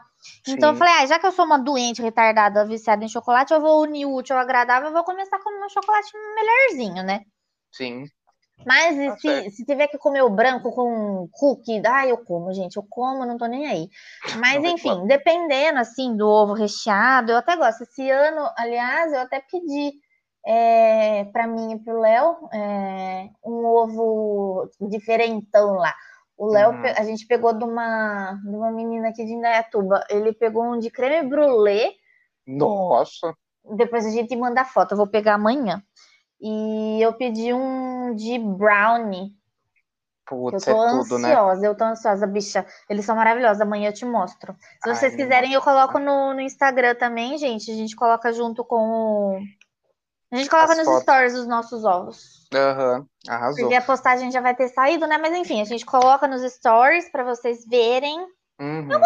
[0.46, 0.78] Então eu Sim.
[0.78, 4.06] falei, ah, já que eu sou uma doente, retardada, viciada em chocolate, eu vou unir
[4.06, 7.20] o útil ao agradável, eu vou começar com um chocolate melhorzinho, né?
[7.72, 8.04] Sim.
[8.64, 12.52] Mas e Tá se, se tiver que comer o branco com cookie, ah, eu como,
[12.52, 13.88] gente, eu como, não tô nem aí.
[14.38, 17.82] Mas Não enfim, dependendo assim do ovo recheado, eu até gosto.
[17.82, 19.92] Esse ano, aliás, eu até pedi
[20.46, 25.94] é, para mim e pro Léo é, um ovo diferentão lá.
[26.38, 26.96] O Léo, Uhum.
[26.96, 30.04] a gente pegou de uma, de uma menina aqui de Indaiatuba.
[30.10, 31.92] Ele pegou um de creme brulee
[32.46, 33.36] Nossa.
[33.76, 35.82] depois a gente manda a foto, eu vou pegar amanhã.
[36.40, 39.34] E eu pedi um de brownie,
[40.48, 41.38] que eu Putz, é tô tudo, né?
[41.38, 42.66] ansiosa, eu tô ansiosa, bicha.
[42.88, 44.56] Eles são maravilhosos, amanhã eu te mostro.
[44.80, 45.62] Se Ai, vocês me quiserem, eu mostra.
[45.62, 47.70] coloco no, no Instagram também, gente.
[47.70, 48.76] A gente coloca junto com
[49.38, 49.48] o.
[50.30, 51.02] A gente coloca As nos fotos.
[51.02, 52.46] stories os nossos ovos.
[52.52, 53.60] Aham, arrasou.
[53.60, 55.18] Porque a postagem já vai ter saído, né?
[55.18, 58.18] Mas enfim, a gente coloca nos stories pra vocês verem.
[58.60, 58.90] Uhum.
[58.90, 59.00] Eu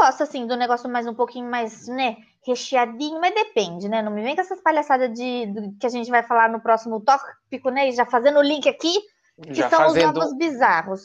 [0.00, 4.00] gosto, assim, do negócio mais um pouquinho mais, né, recheadinho, mas depende, né?
[4.02, 7.00] Não me vem com essas palhaçadas de, do- que a gente vai falar no próximo
[7.00, 7.88] tópico, né?
[7.88, 8.92] E já fazendo o link aqui,
[9.42, 11.02] que Já são fazendo os ovos bizarros.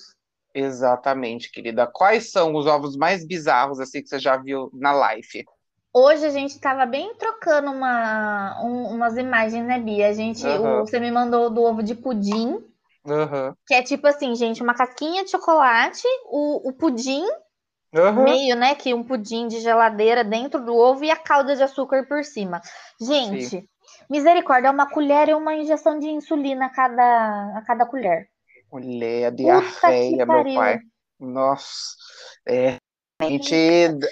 [0.54, 1.88] exatamente, querida.
[1.88, 5.46] Quais são os ovos mais bizarros assim que você já viu na live?
[6.02, 10.08] Hoje a gente tava bem trocando uma, um- umas imagens, né, Bia?
[10.10, 10.60] A gente, Aham.
[10.60, 12.64] o- você me mandou do ovo de pudim,
[13.06, 13.56] Aham.
[13.68, 17.24] que é tipo assim, gente, uma casquinha de chocolate, o, o pudim,
[17.94, 18.26] Aham.
[18.26, 22.08] meio, né, que um pudim de geladeira dentro do ovo e a calda de açúcar
[22.08, 22.62] por cima.
[23.02, 23.70] Gente,
[24.10, 28.30] misericórdia, é uma colher e uma injeção de insulina a cada, a cada colher.
[28.72, 30.80] Mulher, diarreia, meu pai.
[31.20, 31.96] Nossa,
[32.48, 32.79] é
[33.24, 33.54] realmente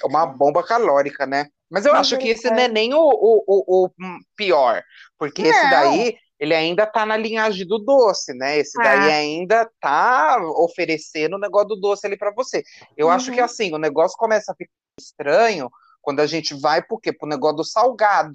[0.04, 1.48] uma bomba calórica, né?
[1.70, 3.90] Mas eu acho que esse não é nem o, o, o, o
[4.36, 4.84] pior,
[5.18, 5.70] porque esse Não.
[5.70, 8.58] daí, ele ainda tá na linhagem do doce, né?
[8.58, 9.16] Esse daí Ah.
[9.18, 12.64] ainda tá oferecendo o negócio do doce ali pra você.
[12.96, 13.46] Eu acho que Uhum.
[13.46, 15.70] assim, o negócio começa a ficar estranho
[16.02, 17.12] quando a gente vai, por quê?
[17.12, 18.32] Pro negócio do salgado,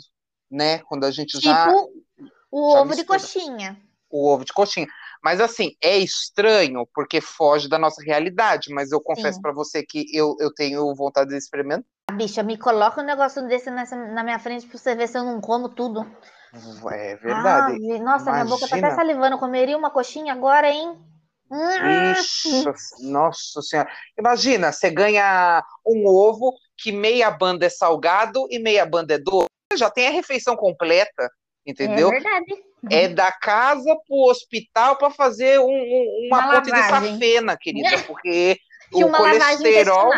[0.50, 0.78] né?
[0.80, 1.90] Quando a gente já Tipo
[2.50, 3.18] o já ovo de mistura.
[3.18, 3.80] coxinha.
[4.10, 4.86] o ovo de coxinha.
[5.22, 10.04] Mas assim, é estranho porque foge da nossa realidade, mas eu confesso pra você que
[10.12, 11.84] eu, eu tenho vontade de experimentar.
[12.12, 15.24] Bicha, me coloca um negócio desse nessa- na minha frente pra você ver se eu
[15.24, 16.04] não como tudo.
[16.90, 17.72] É verdade.
[17.76, 18.96] Ave, nossa, minha boca tá até Imagina.
[18.96, 19.38] salivando.
[19.38, 20.98] Comeria uma coxinha agora, hein?
[22.10, 22.64] Ixi,
[23.00, 23.88] nossa senhora.
[24.18, 29.48] Imagina, você ganha um ovo que meia banda é salgado e meia banda é doce.
[29.72, 31.30] Você já tem a refeição completa,
[31.66, 32.08] entendeu?
[32.08, 32.54] É verdade.
[32.90, 37.12] É da casa pro hospital para fazer um- um- uma, Uma ponte de lavagem.
[37.14, 38.56] safena, querida, porque
[38.94, 40.10] E o colesterol.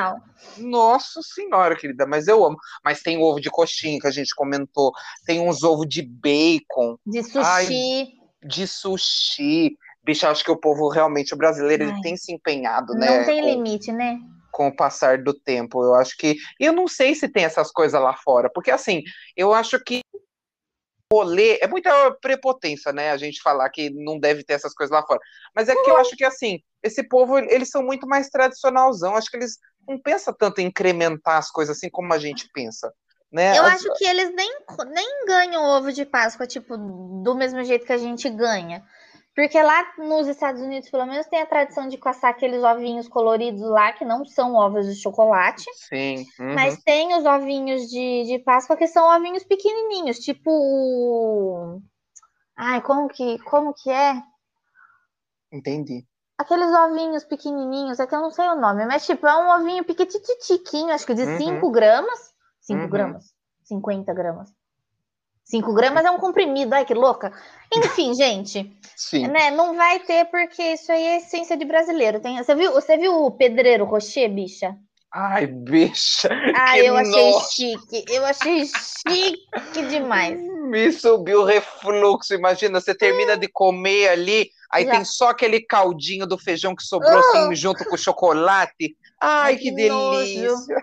[0.57, 2.57] Nossa senhora, querida, mas eu amo.
[2.85, 4.93] Mas tem ovo de coxinha que a gente comentou,
[5.27, 8.09] tem uns ovos de bacon, De Ai, sushi.
[8.45, 9.77] de sushi.
[10.05, 12.01] Bicho, acho que o povo realmente, o brasileiro, ele Ai.
[12.03, 13.19] tem se empenhado, né?
[13.19, 14.19] não tem com, limite, né?
[14.53, 15.83] com o passar do tempo.
[15.83, 16.37] Eu acho que.
[16.61, 19.03] Eu não sei se tem essas coisas lá fora, porque assim,
[19.37, 20.01] eu acho que
[21.15, 23.11] rolê é muita prepotência, né?
[23.11, 25.21] A gente falar que não deve ter essas coisas lá fora.
[25.55, 29.17] Mas é que eu acho que assim, esse povo, eles são muito mais tradicionalzão.
[29.17, 32.93] Acho que eles não pensam tanto em incrementar as coisas assim como a gente pensa.
[33.33, 33.59] Né?
[33.59, 34.51] Eu As- acho que eles nem,
[34.93, 38.85] nem ganham ovo de Páscoa, tipo, do mesmo jeito que a gente ganha.
[39.35, 43.61] Porque lá nos Estados Unidos, pelo menos, tem a tradição de caçar aqueles ovinhos coloridos
[43.63, 45.65] lá, que não são ovos de chocolate.
[45.75, 46.25] Sim.
[46.39, 46.55] uhum.
[46.55, 51.81] Mas tem os ovinhos de, de Páscoa que são ovinhos pequenininhos, tipo.
[52.57, 54.23] Ai, como que, como que é?
[55.51, 56.07] Entendi.
[56.39, 59.85] Aqueles ovinhos pequenininhos, é que eu não sei o nome, mas tipo, é um ovinho
[59.85, 61.39] pequititiquinho, acho que de Uhum.
[61.39, 62.35] 5 gramas.
[62.61, 62.89] 5 Uhum.
[62.89, 63.35] gramas?
[63.65, 64.53] 50 gramas.
[65.45, 67.33] 5 gramas é um comprimido, ai que louca.
[67.73, 69.29] Enfim, gente, Sim.
[69.29, 72.21] né, não vai ter porque isso aí é essência de brasileiro.
[72.21, 74.77] Tem, você, viu, você viu o pedreiro Rocher, bicha?
[75.15, 76.29] Ai, bicha.
[76.57, 77.47] Ah, eu achei nojo.
[77.53, 78.05] chique.
[78.09, 80.41] Eu achei chique demais.
[80.67, 82.35] Me subiu o refluxo.
[82.35, 84.93] Imagina, você termina de comer ali, aí Já.
[84.93, 88.97] tem só aquele caldinho do feijão que sobrou assim junto com o chocolate.
[89.25, 90.19] Ai, que, que nojo.
[90.19, 90.77] delícia.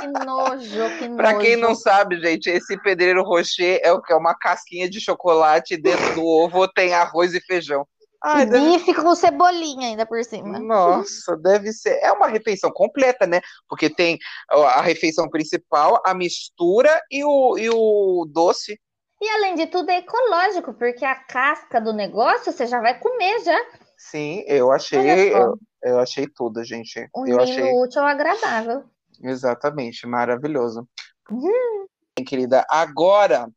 [0.00, 1.16] Que nojo, que nojo.
[1.16, 5.00] Pra quem não sabe, gente, esse pedreiro rocher é o que é uma casquinha de
[5.00, 7.86] chocolate e dentro do ovo tem arroz e feijão.
[8.22, 8.78] Ai, E deve...
[8.78, 10.58] bife com cebolinha ainda por cima.
[10.58, 11.98] Nossa, deve ser.
[12.02, 13.40] É uma refeição completa, né?
[13.68, 14.18] Porque tem
[14.50, 18.78] a refeição principal, a mistura e o, e o doce.
[19.20, 23.40] E além de tudo, é ecológico, porque a casca do negócio você já vai comer
[23.44, 23.58] já.
[23.98, 27.10] Sim, eu achei, eu, eu achei tudo, gente.
[27.14, 28.84] Um eu achei útil agradável.
[29.20, 30.88] exatamente maravilhoso.
[31.28, 31.86] Uhum.
[32.24, 33.50] Querida, agora,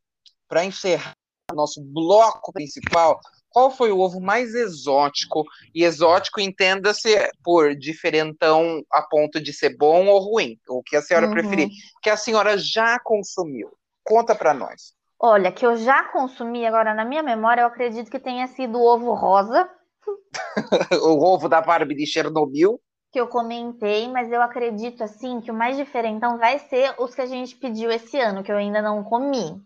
[0.48, 1.14] para encerrar
[1.54, 5.44] nosso bloco principal, qual foi o ovo mais exótico?
[5.74, 11.02] E exótico entenda-se por diferentão a ponto de ser bom ou ruim, o que a
[11.02, 11.32] senhora Uhum.
[11.32, 11.68] preferir,
[12.02, 13.70] que a senhora já consumiu.
[14.02, 14.94] Conta para nós.
[15.20, 18.84] Olha, que eu já consumi agora na minha memória, eu acredito que tenha sido o
[18.84, 19.70] ovo rosa,
[21.02, 22.80] o ovo da Barbie de Chernobyl.
[23.12, 27.20] que eu comentei, mas eu acredito assim que o mais diferentão vai ser os que
[27.20, 29.60] a gente pediu esse ano, que eu ainda não comi.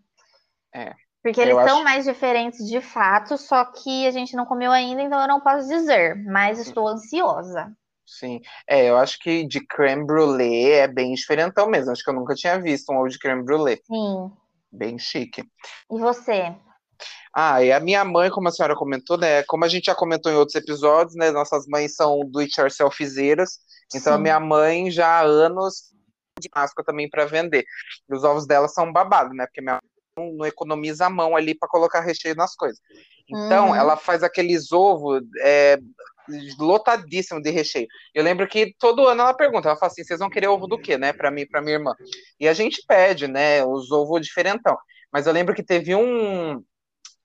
[0.75, 4.45] É, Porque eles eu são acho- mais diferentes de fato, só que a gente não
[4.47, 7.73] comeu ainda, então eu não posso dizer, mas estou ansiosa.
[8.05, 11.91] Sim, é, eu acho que de creme brulee é bem diferentão mesmo.
[11.91, 13.81] Acho que eu nunca tinha visto um ovo de creme brulee.
[13.85, 14.31] Sim.
[14.71, 15.43] Bem chique.
[15.91, 16.55] E você?
[17.39, 19.43] Ah, e a minha mãe, como a senhora comentou, né?
[19.43, 21.31] Como a gente já comentou em outros episódios, né?
[21.31, 23.59] Nossas mães são do it yourselfzeiras.
[23.95, 24.23] Então a Sim.
[24.23, 25.93] minha mãe já há anos
[26.41, 27.67] de Páscoa também para vender.
[28.09, 29.45] E os ovos dela são babados, né?
[29.45, 29.83] Porque minha mãe
[30.17, 32.81] não, não economiza a mão ali para colocar recheio nas coisas.
[33.29, 33.77] Então Uhum.
[33.77, 35.79] ela faz aqueles ovos é,
[36.59, 37.87] lotadíssimo de recheio.
[38.15, 40.79] Eu lembro que todo ano ela pergunta, ela fala assim, vocês vão querer ovo do
[40.79, 41.13] quê, né?
[41.13, 41.95] Para mim, para minha irmã.
[42.41, 43.63] E a gente pede, né?
[43.63, 44.79] Os ovos diferentão.
[45.13, 46.65] Mas eu lembro que teve um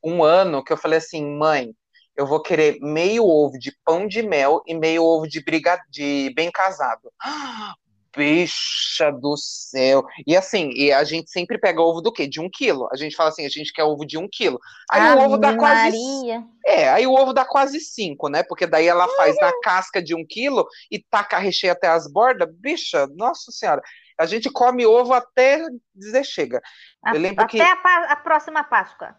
[0.04, 1.74] um ano que eu falei assim, mãe,
[2.16, 6.32] eu vou querer meio ovo de pão de mel e meio ovo de briga de
[6.36, 7.12] bem casado.
[7.22, 7.74] Ah,
[8.16, 10.04] Bicha do céu.
[10.28, 12.28] E assim, e a gente sempre pega ovo do quê?
[12.28, 12.90] De um quilo.
[12.92, 14.60] A gente fala assim, a gente quer ovo de um quilo.
[14.92, 15.84] Aí o ovo dá Ave quase.
[15.98, 16.44] Maria.
[16.66, 18.44] É, aí o ovo dá quase cinco, né?
[18.44, 22.50] Porque daí ela faz na casca de um quilo e taca recheio até as bordas.
[22.54, 23.82] Bicha, nossa senhora.
[24.20, 26.62] A gente come ovo até dizer chega.
[27.04, 29.16] A- Eu lembro Até que- a, a próxima Páscoa.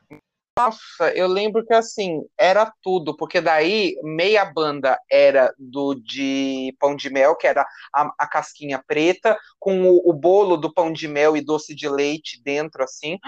[0.58, 6.94] Nossa, eu lembro que assim, era tudo, porque daí meia banda era do de pão
[6.94, 11.08] de mel, que era a, a casquinha preta, com o, o bolo do pão de
[11.08, 13.18] mel e doce de leite dentro, assim,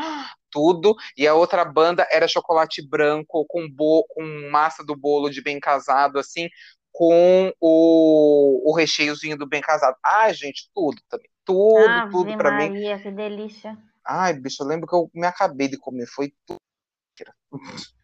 [0.51, 5.43] tudo, e a outra banda era chocolate branco com, bo, com massa do bolo de
[5.43, 6.51] bem casado, assim,
[6.93, 9.97] com o, o recheiozinho do bem casado.
[10.05, 11.29] Ai, gente, tudo também.
[11.45, 12.69] Tudo, Ave tudo pra mim.
[12.69, 13.77] Maria, que delícia.
[14.07, 16.59] Ai, bicho, eu lembro que eu me acabei de comer, foi tudo.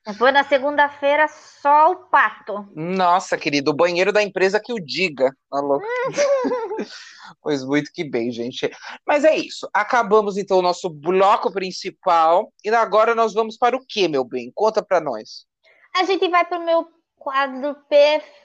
[0.06, 2.68] Depois na segunda-feira, só o pato.
[2.74, 5.30] Nossa, querido, o banheiro da empresa que o diga.
[5.50, 5.84] Tá louco?
[7.42, 8.70] pois muito que bem, gente.
[9.06, 9.68] Mas é isso.
[9.74, 12.52] Acabamos então o nosso bloco principal.
[12.64, 14.50] E agora nós vamos para o que, meu bem?
[14.54, 15.46] Conta pra nós.
[15.94, 17.76] A gente vai para o meu quadro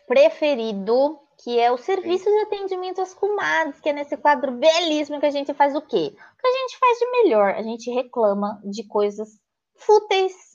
[0.05, 5.25] preferido, que é o Serviço de Atendimento às Comadres, que é nesse quadro belíssimo que
[5.25, 6.13] a gente faz o quê?
[6.13, 7.53] O que a gente faz de melhor?
[7.55, 9.39] A gente reclama de coisas
[9.75, 10.54] fúteis.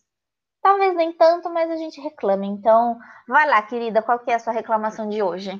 [0.63, 2.47] Talvez nem tanto, mas a gente reclama.
[2.47, 5.51] Então, vai lá, querida, qual que é a sua reclamação de hoje?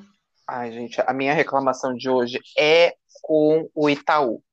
[0.47, 4.43] Ai, gente, a minha reclamação de hoje é com o Itaú.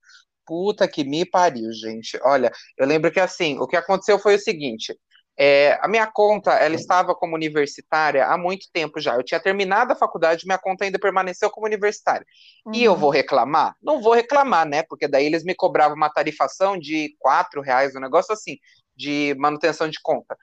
[0.47, 2.19] Puta que me pariu, gente.
[2.25, 4.97] Olha, eu lembro que assim, o que aconteceu foi o seguinte.
[5.41, 9.17] é, a minha conta, ela estava como universitária há muito tempo já.
[9.17, 12.27] Eu tinha terminado a faculdade, minha conta ainda permaneceu como universitária.
[12.73, 12.99] E eu Uhum.
[12.99, 13.75] vou reclamar?
[13.83, 14.83] Não vou reclamar, né?
[14.89, 18.57] Porque daí eles me cobravam uma tarifação de quatro reais, um negócio assim,
[18.99, 20.37] de manutenção de conta.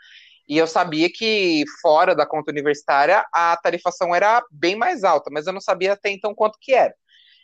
[0.48, 5.46] E eu sabia que fora da conta universitária a tarifação era bem mais alta, mas
[5.46, 6.94] eu não sabia até então quanto que era.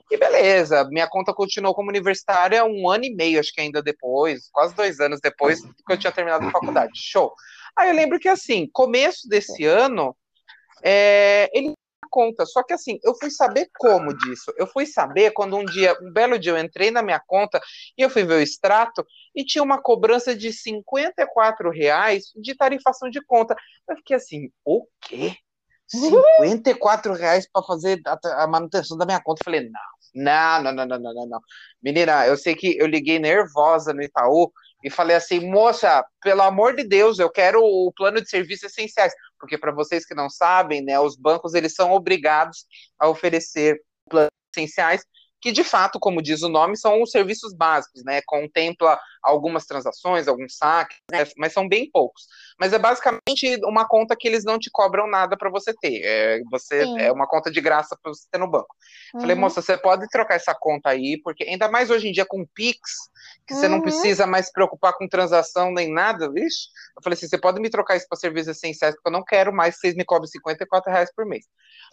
[0.09, 4.49] E beleza, minha conta continuou como universitária um ano e meio, acho que ainda depois,
[4.51, 6.91] quase dois anos depois que eu tinha terminado a faculdade.
[6.95, 7.33] Show.
[7.77, 10.15] Aí eu lembro que assim, começo desse ano,
[10.83, 11.73] é, ele
[12.11, 12.45] conta.
[12.45, 14.53] Só que assim, eu fui saber como disso.
[14.57, 17.59] Eu fui saber quando um dia, um belo dia, eu entrei na minha conta
[17.97, 23.09] e eu fui ver o extrato e tinha uma cobrança de 54 reais de tarifação
[23.09, 23.55] de conta.
[23.89, 25.35] Eu fiquei assim, o quê?
[25.87, 29.41] 54 reais para fazer a, a manutenção da minha conta.
[29.41, 29.69] Eu falei,
[30.13, 31.39] não, não, não, não, não, não, não.
[31.81, 34.51] Menina, eu sei que eu liguei nervosa no Itaú
[34.83, 39.13] e falei assim, moça, pelo amor de Deus, eu quero o plano de serviços essenciais,
[39.39, 42.65] porque para vocês que não sabem, né, os bancos eles são obrigados
[42.99, 45.03] a oferecer planos essenciais
[45.41, 48.21] que de fato, como diz o nome, são os serviços básicos, né?
[48.25, 51.25] Contempla algumas transações, alguns saques, né?
[51.37, 52.23] mas são bem poucos.
[52.59, 56.01] Mas é basicamente uma conta que eles não te cobram nada para você ter.
[56.03, 56.99] É, você Sim.
[56.99, 58.75] é uma conta de graça para você ter no banco.
[59.19, 59.41] Falei, Uhum.
[59.41, 62.79] moça, você pode trocar essa conta aí, porque ainda mais hoje em dia com Pix,
[63.47, 63.81] que você não Uhum.
[63.81, 66.67] precisa mais se preocupar com transação nem nada, vixe.
[66.95, 69.51] Eu falei assim, você pode me trocar isso para serviços essenciais, porque eu não quero
[69.51, 71.45] mais que vocês me cobrem 54 reais por mês.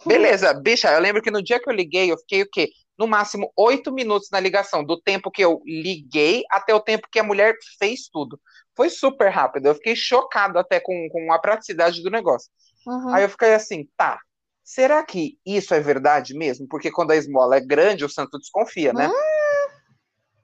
[0.05, 2.69] Beleza, bicha, eu lembro que no dia que eu liguei, eu fiquei o quê?
[2.99, 7.19] No máximo oito minutos na ligação, do tempo que eu liguei até o tempo que
[7.19, 8.39] a mulher fez tudo.
[8.75, 9.67] Foi super rápido.
[9.67, 12.51] Eu fiquei chocado até com, com a praticidade do negócio.
[12.85, 13.13] Uhum.
[13.13, 14.19] Aí eu fiquei assim, tá.
[14.63, 16.67] Será que isso é verdade mesmo?
[16.67, 19.07] Porque quando a esmola é grande, o santo desconfia, né?
[19.07, 19.29] Hum.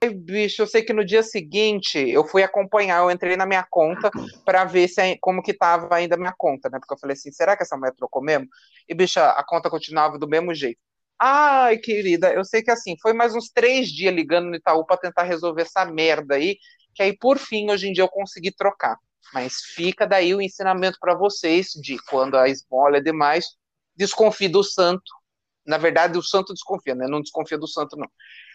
[0.02, 3.66] Aí, bicho, eu sei que no dia seguinte eu fui acompanhar, eu entrei na minha
[3.70, 4.12] conta
[4.44, 6.78] para ver se ai- como que tava ainda a minha conta, né?
[6.78, 8.46] Porque eu falei assim, será que essa mulher trocou mesmo?
[8.88, 10.78] E, bicha, a conta continuava do mesmo jeito.
[11.18, 14.98] Ai, querida, eu sei que assim, foi mais uns três dias ligando no Itaú para
[14.98, 16.58] tentar resolver essa merda aí,
[16.94, 18.96] que aí por fim, hoje em dia eu consegui trocar.
[19.32, 23.46] Mas fica daí o ensinamento para vocês de quando a esmola é demais,
[23.96, 25.02] desconfie do santo.
[25.66, 27.08] Na verdade, o santo desconfia, né?
[27.08, 28.06] Não desconfia do santo, não.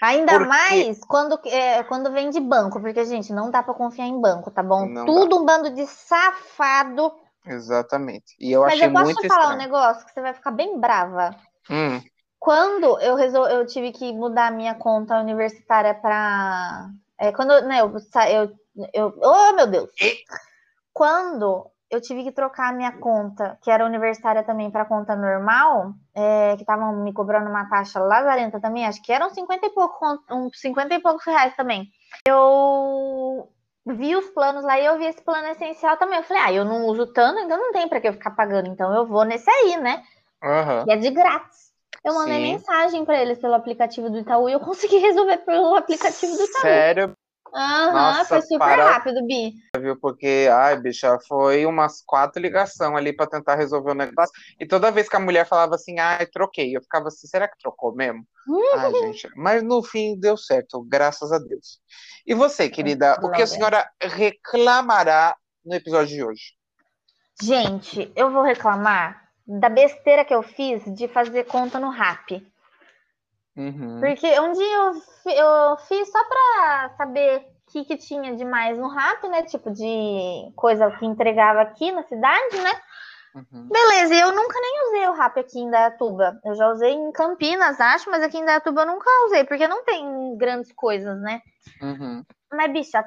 [0.02, 4.06] Ainda Porque- mais quando, é, quando vem de banco, porque, gente, não dá pra confiar
[4.08, 4.86] em banco, tá bom?
[4.88, 7.12] Não Tudo um bando de safado.
[7.46, 8.34] Exatamente.
[8.40, 9.62] E eu Mas achei eu posso muito te falar um estranho.
[9.64, 11.36] negócio que você vai ficar bem brava.
[11.70, 12.02] Hum,
[12.42, 13.48] Quando eu resol...
[13.48, 16.90] eu tive que mudar a minha conta universitária para
[17.36, 17.94] quando né, eu,
[18.32, 18.58] eu,
[18.92, 19.92] eu oh meu Deus.
[20.92, 25.94] Quando eu tive que trocar a minha conta que era universitária também para conta normal
[26.16, 30.04] é, que estavam me cobrando uma taxa lazarenta também acho que eram 50 e pouco
[30.32, 31.88] uns 50 e poucos reais também.
[32.28, 33.48] Eu
[33.86, 36.18] vi os planos lá e eu vi esse plano essencial também.
[36.18, 38.68] Eu falei ah eu não uso tanto então não tem para que eu ficar pagando
[38.68, 40.02] então eu vou nesse aí né?
[40.44, 40.86] Aham.
[40.88, 41.71] e é de grátis.
[42.04, 42.42] Eu mandei Sim.
[42.54, 46.62] mensagem para eles pelo aplicativo do Itaú e eu consegui resolver pelo aplicativo do Itaú.
[46.62, 47.16] Sério,
[47.54, 49.54] Aham, Nossa, foi super para- rápido, Bi.
[49.78, 50.00] viu?
[50.00, 54.32] Porque, ai, bicha, foi umas quatro ligações ali para tentar resolver o negócio.
[54.60, 57.58] E toda vez que a mulher falava assim, ai, troquei, eu ficava assim, será que
[57.58, 58.26] trocou mesmo?
[58.78, 61.82] Ai, gente, mas no fim deu certo, graças a Deus.
[62.26, 65.36] E você, querida, o que a senhora reclamará
[65.66, 66.44] no episódio de hoje?
[67.42, 72.46] Gente, eu vou reclamar da besteira que eu fiz de fazer conta no Rap.
[73.56, 74.00] Uhum.
[74.00, 74.94] Porque um dia eu,
[75.34, 79.44] eu fiz só pra saber o que, que tinha de mais no Rap, né?
[79.44, 82.82] Tipo de coisa que entregava aqui na cidade, né?
[83.34, 83.68] Uhum.
[83.70, 86.40] Beleza, eu nunca nem usei o rap aqui em Dayatuba.
[86.44, 89.86] Eu já usei em Campinas, acho, mas aqui em Dayatuba eu nunca usei, porque não
[89.86, 91.42] tem grandes coisas, né?
[91.82, 92.26] Uhum.
[92.52, 93.06] Mas, bicha,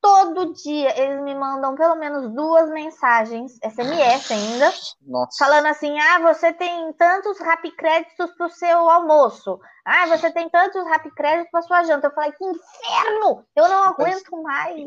[0.00, 4.72] todo dia eles me mandam pelo menos duas mensagens, SMS ainda,
[5.06, 5.36] Nossa.
[5.38, 9.58] falando assim: ah, você tem tantos rap créditos pro seu almoço.
[9.84, 12.08] Ah, você tem tantos rap créditos pra sua janta.
[12.08, 13.44] Eu falei, que inferno!
[13.54, 14.84] Eu não aguento mais.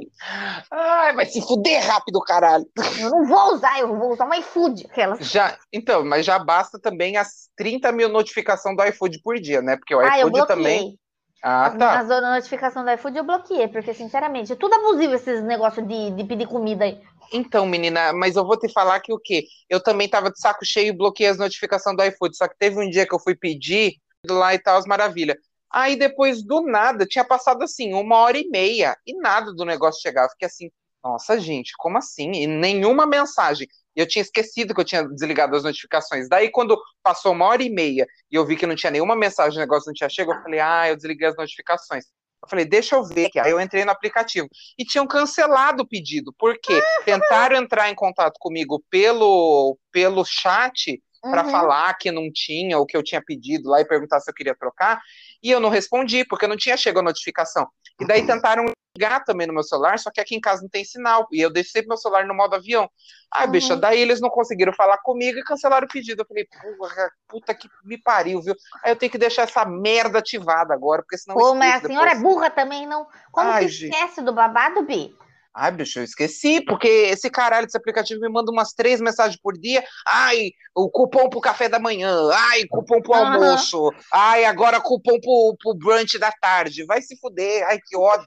[0.70, 2.66] Ai, vai se fuder rápido, caralho.
[3.00, 4.88] Eu não vou usar, eu vou usar um iFood.
[4.92, 5.20] Aquelas.
[5.20, 9.78] Já, então, mas já basta também as 30 mil notificações do iFood por dia, né?
[9.78, 10.56] Porque o Ah, iFood bloqueei.
[10.58, 11.00] também.
[11.42, 12.00] Ah, tá.
[12.00, 16.24] as notificações do iFood eu bloqueei, porque, sinceramente, é tudo abusivo esses negócios de, de
[16.26, 17.02] pedir comida aí.
[17.32, 19.46] Então, menina, mas eu vou te falar que o quê?
[19.70, 22.36] Eu também tava de saco cheio e bloqueei as notificações do iFood.
[22.36, 23.94] Só que teve um dia que eu fui pedir
[24.28, 25.38] lá e tal, as maravilha.
[25.72, 30.02] Aí depois, do nada, tinha passado assim, uma hora e meia, e nada do negócio
[30.02, 30.24] chegar.
[30.24, 30.72] Eu fiquei assim,
[31.04, 32.32] nossa, gente, como assim?
[32.32, 33.68] E nenhuma mensagem.
[33.96, 36.28] E eu tinha esquecido que eu tinha desligado as notificações.
[36.30, 39.58] Daí, quando passou uma hora e meia e eu vi que não tinha nenhuma mensagem,
[39.58, 42.06] o negócio não tinha chegado, eu falei, ah, eu desliguei as notificações.
[42.42, 43.26] Eu falei, deixa eu ver.
[43.26, 43.40] aqui.
[43.40, 44.48] Aí eu entrei no aplicativo.
[44.78, 46.34] E tinham cancelado o pedido.
[46.38, 46.82] Por quê?
[47.04, 51.52] Tentaram entrar em contato comigo pelo, pelo chat para Uhum.
[51.52, 54.56] falar que não tinha o que eu tinha pedido lá e perguntar se eu queria
[54.56, 55.02] trocar.
[55.44, 57.68] E eu não respondi, porque não tinha chegado a notificação.
[58.00, 58.66] E daí tentaram
[58.98, 61.28] ligar também no meu celular, só que aqui em casa não tem sinal.
[61.32, 62.90] E eu deixei meu celular no modo avião.
[63.34, 63.52] Ai, Uhum.
[63.52, 66.22] bicha, daí eles não conseguiram falar comigo e cancelaram o pedido.
[66.22, 68.56] Eu falei, porra, puta que me pariu, viu?
[68.84, 72.12] Aí eu tenho que deixar essa merda ativada agora, porque senão Pô, mas a senhora
[72.12, 72.34] é depois.
[72.34, 73.08] burra também, não?
[73.32, 75.16] Como Ai, esquece do babado, Bi?
[75.62, 79.58] Ai, bicho, eu esqueci, porque esse caralho desse aplicativo me manda umas três mensagens por
[79.58, 79.84] dia.
[80.08, 82.30] Ai, o cupom pro café da manhã.
[82.32, 83.92] Ai, cupom pro almoço.
[84.10, 86.86] Ai, agora cupom pro, pro brunch da tarde.
[86.86, 87.68] Vai se fuder.
[87.68, 88.26] Ai, que ódio.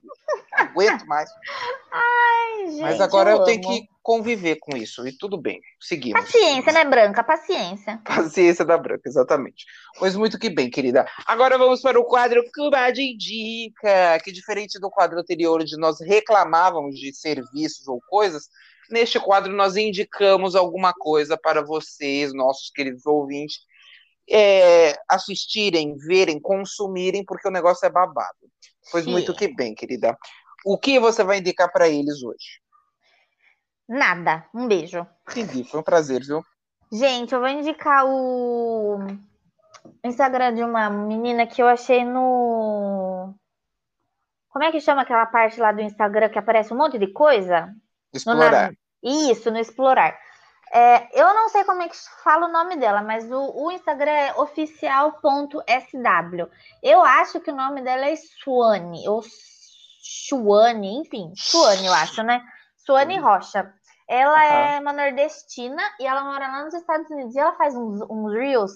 [0.52, 1.30] Não aguento mais.
[1.92, 3.68] Ai, gente, Mas agora eu, tenho amo.
[3.68, 5.06] que conviver com isso.
[5.06, 6.20] E tudo bem, seguimos.
[6.20, 7.22] Paciência, né, Branca?
[7.22, 8.00] Paciência.
[8.04, 9.64] Paciência da Branca, exatamente.
[9.98, 11.06] Pois muito que bem, querida.
[11.26, 16.96] Agora vamos para o quadro Comadre Indica, que diferente do quadro anterior, onde nós reclamávamos
[16.96, 18.48] de serviços ou coisas,
[18.90, 23.60] neste quadro nós indicamos alguma coisa para vocês, nossos queridos ouvintes,
[24.28, 28.38] é, assistirem, verem, consumirem, porque o negócio é babado.
[28.90, 29.12] Pois Sim.
[29.12, 30.16] muito que bem, querida.
[30.64, 32.60] O que você vai indicar para eles hoje?
[33.88, 34.46] Nada.
[34.54, 35.06] Um beijo.
[35.30, 36.44] Entendi, foi um prazer, viu?
[36.90, 38.98] Gente, eu vou indicar o
[40.04, 43.34] Instagram de uma menina que eu achei no.
[44.50, 47.66] Como é que chama aquela parte lá do Instagram que aparece um monte de coisa?
[47.66, 47.72] No
[48.18, 48.52] Explorar.
[48.52, 50.16] nav- Isso, no Explorar.
[50.74, 54.10] É, eu não sei como é que fala o nome dela, mas o, o Instagram
[54.10, 56.46] é oficial.sw.
[56.82, 59.22] Eu acho que o nome dela é Suane, ou
[60.02, 62.42] Suane, enfim, Suane, eu acho, né?
[62.76, 63.18] Suane.
[63.18, 63.72] Rocha.
[64.08, 67.34] Ela é uma nordestina e ela mora lá nos Estados Unidos.
[67.34, 68.72] E ela faz uns, uns reels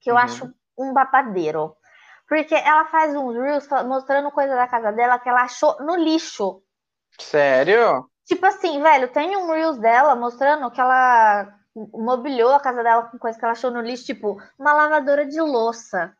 [0.00, 0.20] que eu Uhum.
[0.20, 1.74] acho um babadeiro.
[2.28, 6.62] Porque ela faz uns reels mostrando coisa da casa dela que ela achou no lixo.
[7.18, 8.08] Sério?
[8.26, 13.18] Tipo assim, velho, tem um reels dela mostrando que ela mobiliou a casa dela com
[13.18, 16.14] coisa que ela achou no lixo, tipo, uma lavadora de louça,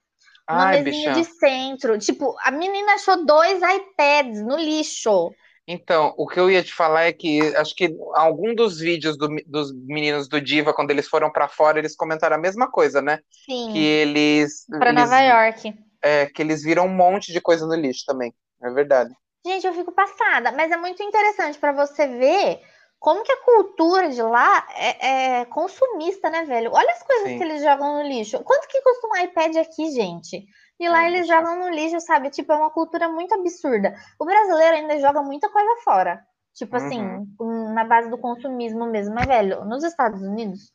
[0.49, 1.21] uma Ai, mesinha bicha.
[1.21, 1.99] de centro.
[1.99, 5.31] Tipo, a menina achou dois iPads no lixo.
[5.67, 9.29] Então, o que eu ia te falar é que acho que algum dos vídeos do-
[9.47, 13.19] dos meninos do Diva, quando eles foram pra fora, eles comentaram a mesma coisa, né?
[13.45, 15.75] Sim, Que eles, pra eles, Nova York.
[16.03, 18.33] é, que eles viram um monte de coisa no lixo também.
[18.63, 19.11] É verdade.
[19.47, 22.61] Gente, eu fico passada, mas é muito interessante pra você ver
[22.99, 26.71] como que a cultura de lá é, é consumista, né, velho?
[26.73, 27.39] Olha as coisas Sim.
[27.39, 28.43] que eles jogam no lixo.
[28.45, 30.47] Quanto que custa um iPad aqui, gente?
[30.81, 32.31] E lá Ai, eles jogam no lixo, sabe?
[32.31, 33.95] Tipo, é uma cultura muito absurda.
[34.19, 36.21] O brasileiro ainda joga muita coisa fora.
[36.55, 37.01] Tipo assim,
[37.39, 37.73] Uhum.
[37.73, 39.15] na base do consumismo mesmo.
[39.15, 40.73] Mas, velho, nos Estados Unidos,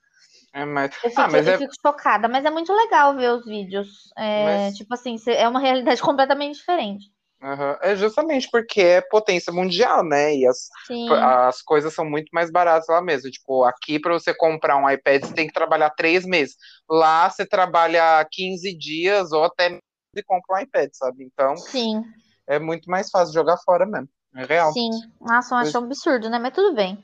[0.53, 2.27] É, mas, eu fico, ah, mas eu é, fico chocada.
[2.27, 3.87] Mas é muito legal ver os vídeos.
[4.17, 7.05] É, Mas- Tipo assim, é uma realidade completamente diferente.
[7.43, 10.35] Aham, é justamente porque é potência mundial, né?
[10.35, 11.09] E as, Sim.
[11.11, 13.29] as coisas são muito mais baratas lá mesmo.
[13.29, 16.55] Tipo, aqui para você comprar um iPad, você tem que trabalhar três meses.
[16.89, 19.77] Lá você trabalha 15 dias ou até
[20.15, 21.23] e compra um iPad, sabe?
[21.23, 22.03] Então Sim.
[22.47, 24.09] é muito mais fácil jogar fora mesmo.
[24.35, 24.71] É real.
[24.73, 24.89] Sim,
[25.21, 26.39] nossa, eu acho um absurdo, né?
[26.39, 26.97] Mas tudo bem.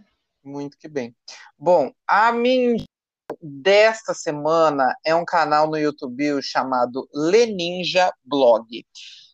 [0.44, 1.16] Muito que bem.
[1.58, 2.84] Bom, a minha
[3.42, 8.86] desta semana é um canal no YouTube chamado Leninja Blog.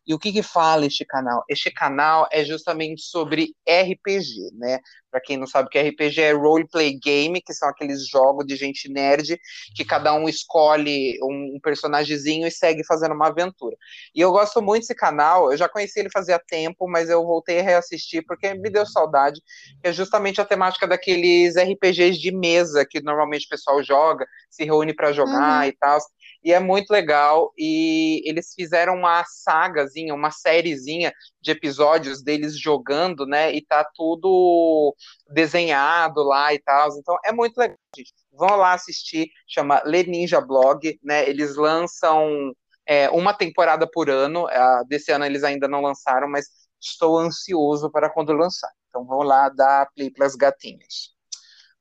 [0.08, 1.43] E o que que fala este canal?
[1.49, 4.80] Este canal é justamente sobre RPG, né?
[5.12, 8.45] Para quem não sabe o que é RPG é roleplay game, que são aqueles jogos
[8.45, 9.39] de gente nerd
[9.76, 13.76] que cada um escolhe um, um personagemzinho e segue fazendo uma aventura.
[14.14, 17.60] E eu gosto muito desse canal, eu já conheci ele fazia tempo, mas eu voltei
[17.60, 19.41] a reassistir porque me deu saudade,
[19.82, 24.64] que é justamente a temática daqueles RPGs de mesa que normalmente o pessoal joga, se
[24.64, 25.68] reúne para jogar Uhum.
[25.68, 25.99] e tal.
[26.45, 27.51] E é muito legal.
[27.57, 33.51] E eles fizeram uma sagazinha, uma sériezinha de episódios deles jogando, né?
[33.51, 34.95] E tá tudo
[35.27, 36.95] desenhado lá e tal.
[36.99, 38.13] Então é muito legal, gente.
[38.31, 41.27] Vão lá assistir, chama Leninja Blog, né?
[41.27, 42.53] Eles lançam
[42.85, 44.45] é, uma temporada por ano.
[44.87, 46.45] Desse ano eles ainda não lançaram, mas
[46.79, 48.71] estou ansioso para quando lançar.
[48.89, 51.15] Então vão lá dar play pras gatinhas.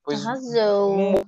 [0.03, 1.25] Pois Arrasou.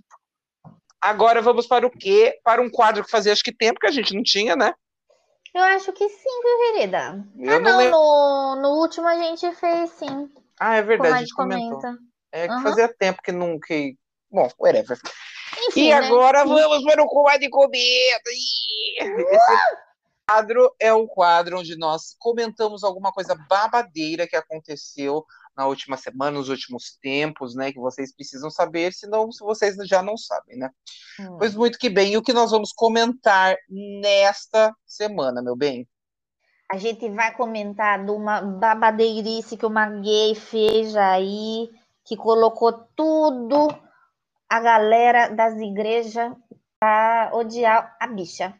[1.11, 2.39] Agora vamos para o quê?
[2.43, 4.75] Para um quadro que fazia acho que tempo que a gente não tinha, né?
[5.55, 7.25] Eu acho que sim, viu, querida?
[7.39, 10.31] Eu ah, não não, no, no último a gente fez sim.
[10.61, 11.81] Ah, é verdade, a a gente comentou.
[11.81, 11.99] comenta.
[12.33, 12.63] É que Aham.
[12.63, 13.59] fazia tempo que não.
[13.59, 13.97] Que...
[14.31, 14.99] Bom, whatever.
[15.69, 15.95] Enfim, E né?
[15.95, 16.49] agora Sim.
[16.49, 18.31] vamos para o quadro de comida.
[18.31, 19.05] Ih!
[19.31, 19.77] Esse
[20.29, 25.25] quadro é um quadro onde nós comentamos alguma coisa babadeira que aconteceu
[25.57, 27.73] na última semana, nos últimos tempos, né?
[27.73, 30.71] Que vocês precisam saber, senão se vocês já não sabem, né?
[31.21, 31.39] Hum.
[31.39, 32.13] Pois muito que bem.
[32.13, 35.89] E o que nós vamos comentar nesta semana, meu bem?
[36.71, 41.71] A gente vai comentar de uma babadeirice que uma gay fez aí,
[42.05, 43.69] que colocou tudo
[44.49, 46.33] a galera das igrejas
[46.79, 48.55] pra odiar a bicha.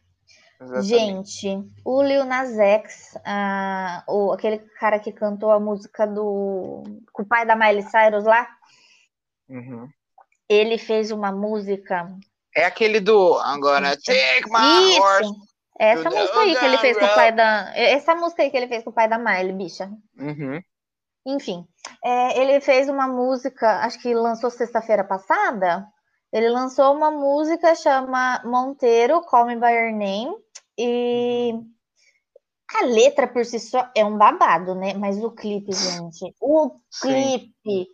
[0.61, 1.31] Exatamente.
[1.31, 6.83] Gente, o Lil Nas X, ah, o, aquele cara que cantou a música do
[7.13, 8.49] com o pai da Miley Cyrus lá,
[9.49, 9.89] Uhum.
[10.49, 12.11] ele fez uma música.
[12.55, 15.25] É aquele do I'm gonna take my horse.
[15.25, 15.47] Isso!
[15.79, 17.73] Essa to the música aí que ele fez com o pai da.
[17.77, 19.91] Essa música aí que ele fez com o pai da Miley, bicha.
[20.19, 20.61] Uhum.
[21.27, 21.67] Enfim,
[22.03, 25.87] é, ele fez uma música, acho que lançou sexta-feira passada.
[26.33, 30.35] Ele lançou uma música chama Monteiro, Call Me By Your Name.
[30.79, 31.53] E
[32.81, 34.95] a letra por si só é um babado, né?
[34.95, 37.11] Mas o clipe, gente, o Sim.
[37.63, 37.89] clipe.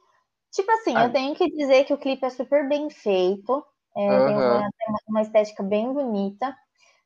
[0.53, 1.05] Tipo assim, Ah.
[1.05, 3.65] eu tenho que dizer que o clipe é super bem feito.
[3.95, 6.57] é, uma, tem uma- uma estética bem bonita.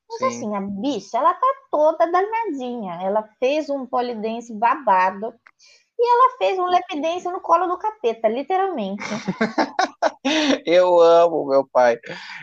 [0.08, 0.26] Mas Sim.
[0.28, 3.00] assim, a bicha, ela tá toda danadinha.
[3.02, 5.34] Ela fez um polidense babado.
[5.98, 9.02] E ela fez um lap dance no colo do capeta, literalmente.
[10.64, 11.96] Eu amo meu pai.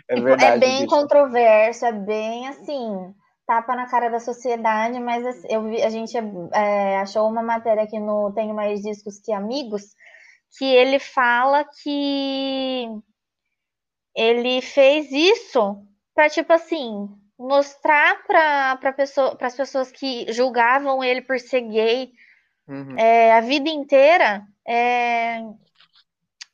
[0.10, 0.56] É Tipo, verdade.
[0.56, 0.96] é bem bicho.
[0.96, 3.14] controverso, é bem assim,
[3.46, 6.16] tapa na cara da sociedade, mas assim, eu vi- a gente
[6.54, 9.96] é, achou uma matéria aqui no Tenho Mais Discos Que Amigos,
[10.58, 12.88] que ele fala que
[14.16, 15.84] ele fez isso
[16.14, 22.12] para tipo assim, mostrar para pessoa, as pessoas que julgavam ele por ser gay
[22.66, 22.98] Uhum.
[22.98, 24.42] é, a vida inteira.
[24.66, 25.42] é,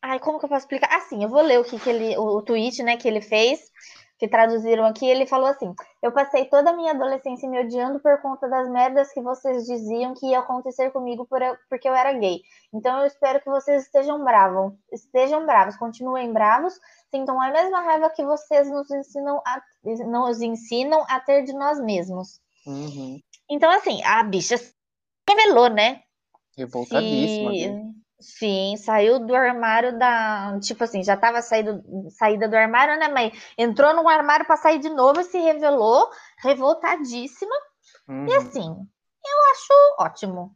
[0.02, 0.92] Ai, como que eu posso explicar?
[0.96, 3.60] Assim, eu vou ler o que, que ele, o, o tweet, né, que ele fez,
[4.20, 8.22] que traduziram aqui, ele falou assim: Eu passei toda a minha adolescência me odiando por
[8.22, 11.39] conta das merdas que vocês diziam que ia acontecer comigo por,
[11.70, 12.41] porque eu era gay.
[12.74, 16.74] Então eu espero que vocês estejam bravos, estejam bravos, continuem bravos,
[17.09, 19.61] sintam a mesma raiva que vocês nos ensinam a,
[20.05, 22.41] nos ensinam a ter de nós mesmos.
[22.67, 23.20] Uhum.
[23.49, 24.55] Então, assim, a bicha
[25.28, 26.01] revelou, né?
[26.57, 27.51] Revoltadíssima.
[27.51, 27.91] Se- né?
[28.20, 30.59] Sim, saiu do armário da.
[30.61, 33.07] Tipo assim, já estava saído, saída do armário, né?
[33.07, 36.09] Mas entrou no armário para sair de novo e se revelou
[36.43, 37.55] revoltadíssima.
[38.07, 38.28] Uhum.
[38.28, 40.55] E assim, eu acho ótimo.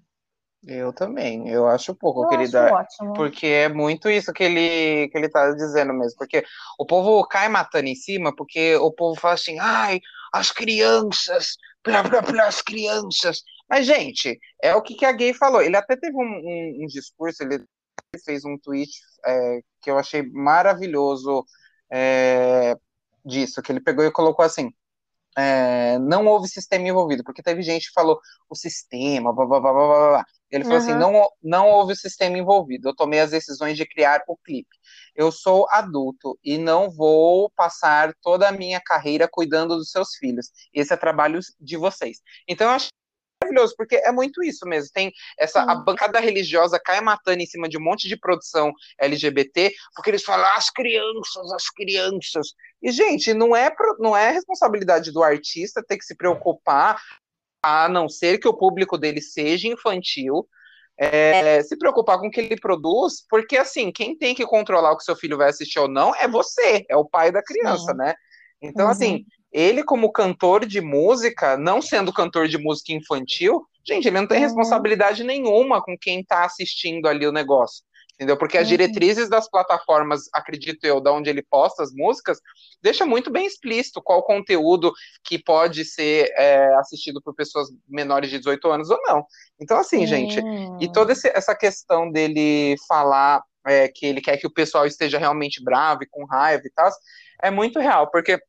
[0.65, 1.49] Eu também.
[1.49, 2.65] Eu acho pouco, Eu querida.
[2.65, 3.13] acho ótimo.
[3.13, 6.17] Porque é muito isso que ele, que ele tá dizendo mesmo.
[6.17, 6.43] Porque
[6.79, 9.99] o povo cai matando em cima, porque o povo fala assim, ai,
[10.33, 13.41] as crianças, blá, as crianças.
[13.69, 15.61] Mas, gente, é o que, que a gay falou.
[15.61, 17.63] Ele até teve um, um- um discurso, ele
[18.25, 18.91] fez um tweet
[19.25, 21.45] é, que eu achei maravilhoso
[21.91, 22.75] é,
[23.25, 24.71] disso, que ele pegou e colocou assim,
[25.37, 28.19] é, não houve sistema envolvido, porque teve gente que falou
[28.49, 30.25] o sistema, blá, blá, blá, blá, blá, blá.
[30.51, 30.99] Ele falou assim, Uhum.
[30.99, 34.69] não, não houve o sistema envolvido, eu tomei as decisões de criar o clipe.
[35.15, 40.51] Eu sou adulto e não vou passar toda a minha carreira cuidando dos seus filhos.
[40.73, 42.21] Esse é trabalho de vocês.
[42.47, 42.87] Então eu acho
[43.43, 44.89] maravilhoso, porque é muito isso mesmo.
[44.93, 49.73] Tem essa a bancada religiosa cai matando em cima de um monte de produção LGBT,
[49.95, 52.47] porque eles falam as crianças, as crianças.
[52.81, 57.01] E gente, não é não é responsabilidade do artista ter que se preocupar,
[57.61, 60.47] a não ser que o público dele seja infantil.
[60.95, 64.97] é, se preocupar com o que ele produz, porque assim, quem tem que controlar o
[64.97, 67.97] que seu filho vai assistir ou não é você, é o pai da criança, Sim.
[67.97, 68.13] né?
[68.61, 68.91] Então, Uhum.
[68.91, 74.27] assim, ele como cantor de música, não sendo cantor de música infantil, gente, ele não
[74.27, 74.43] tem Uhum.
[74.45, 77.83] responsabilidade nenhuma com quem está assistindo ali o negócio.
[78.15, 78.37] Entendeu?
[78.37, 78.69] Porque as Uhum.
[78.69, 82.39] diretrizes das plataformas, acredito eu, da onde ele posta as músicas,
[82.81, 84.93] deixa muito bem explícito qual conteúdo
[85.23, 89.25] que pode ser é, assistido por pessoas menores de 18 anos ou não.
[89.59, 90.39] Então, assim, gente,
[90.79, 95.63] e toda essa questão dele falar é, que ele quer que o pessoal esteja realmente
[95.63, 96.91] bravo e com raiva e tal,
[97.41, 98.39] é muito real, porque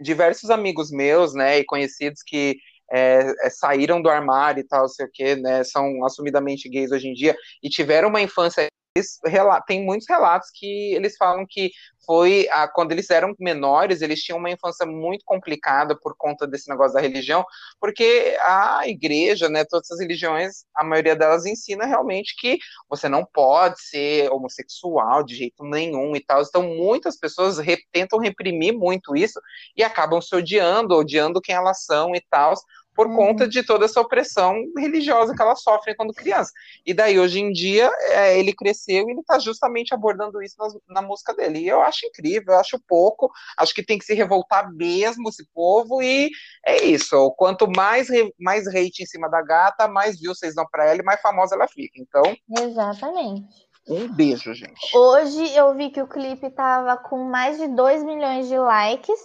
[0.00, 2.58] diversos amigos meus, né, e conhecidos que
[2.90, 7.08] é, é, saíram do armário e tal, sei o que, né, são assumidamente gays hoje
[7.08, 8.66] em dia e tiveram uma infância.
[8.98, 9.18] Eles
[9.66, 11.70] tem muitos relatos que eles falam que
[12.04, 16.70] foi a, quando eles eram menores, eles tinham uma infância muito complicada por conta desse
[16.70, 17.44] negócio da religião,
[17.78, 23.26] porque a igreja, né, todas as religiões, a maioria delas ensina realmente que você não
[23.26, 26.40] pode ser homossexual de jeito nenhum e tal.
[26.42, 29.38] Então, muitas pessoas re- tentam reprimir muito isso
[29.76, 32.54] e acabam se odiando, odiando quem elas são e tal,
[32.98, 33.14] por Uhum.
[33.14, 36.50] conta de toda essa opressão religiosa que elas sofrem quando criança.
[36.84, 40.76] E daí, hoje em dia, é, ele cresceu e ele está justamente abordando isso nas-
[40.88, 41.60] na, música dele.
[41.60, 45.46] E eu acho incrível, eu acho pouco, acho que tem que se revoltar mesmo esse
[45.54, 46.28] povo, e
[46.66, 47.30] é isso.
[47.36, 51.04] Quanto mais, mais hate em cima da gata, mais views vocês dão para ela e
[51.04, 52.00] mais famosa ela fica.
[52.00, 52.24] Então,
[52.60, 53.46] Exatamente.
[53.88, 54.90] um beijo, gente.
[54.92, 59.20] Hoje eu vi que o clipe tava com mais de 2 milhões de likes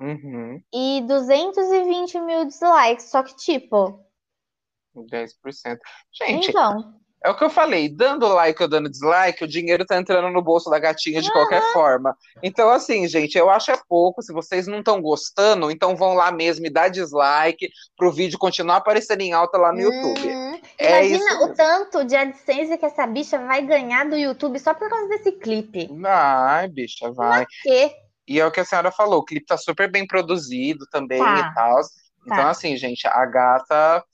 [0.00, 3.10] Uhum, e 220 mil dislikes.
[3.10, 4.00] Só que, tipo,
[4.94, 5.78] 10%.
[6.12, 6.94] Gente, então,
[7.24, 10.40] é o que eu falei, dando like ou dando dislike, o dinheiro tá entrando no
[10.40, 12.16] bolso da gatinha de qualquer forma.
[12.42, 14.22] Então, assim, gente, eu acho é pouco.
[14.22, 18.76] Se vocês não estão gostando, então vão lá mesmo e dá dislike pro vídeo continuar
[18.76, 20.28] aparecendo em alta lá no YouTube.
[20.28, 24.72] hum, É imagina o tanto de AdSense que essa bicha vai ganhar do YouTube só
[24.72, 25.90] por causa desse clipe.
[26.04, 27.44] Ai, bicha, vai.
[27.62, 31.18] Que E é o que a senhora falou, o clipe tá super bem produzido também
[31.18, 31.50] Tá.
[31.50, 31.80] e tal.
[32.26, 32.50] Então, Tá.
[32.50, 34.04] assim, gente, a gata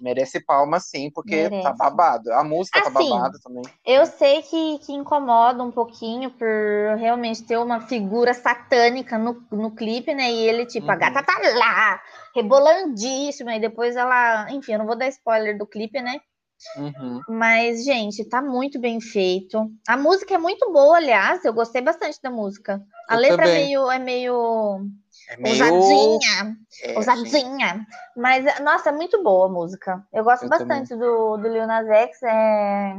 [0.00, 1.78] merece palma sim, porque tá Merece.
[1.78, 2.32] babado.
[2.32, 3.62] A música tá Assim, babada também.
[3.86, 6.48] eu sei que, que incomoda um pouquinho por
[6.98, 10.30] realmente ter uma figura satânica no, no clipe, né?
[10.32, 10.98] E ele, tipo, a Uhum.
[10.98, 12.00] gata tá lá,
[12.34, 14.50] rebolandíssima, e depois ela.
[14.52, 16.20] Enfim, eu não vou dar spoiler do clipe, né?
[16.76, 17.20] Uhum.
[17.28, 19.70] Mas, gente, tá muito bem feito.
[19.86, 22.82] A música é muito boa, aliás, eu gostei bastante da música.
[23.08, 24.86] A Eu letra é meio, é meio
[25.28, 25.52] É meio.
[25.52, 27.86] ousadinha, É, ousadinha.
[28.16, 30.04] Mas, nossa, é muito boa a música.
[30.12, 32.22] Eu gosto Eu bastante do, do Lil Nas X.
[32.22, 32.94] É...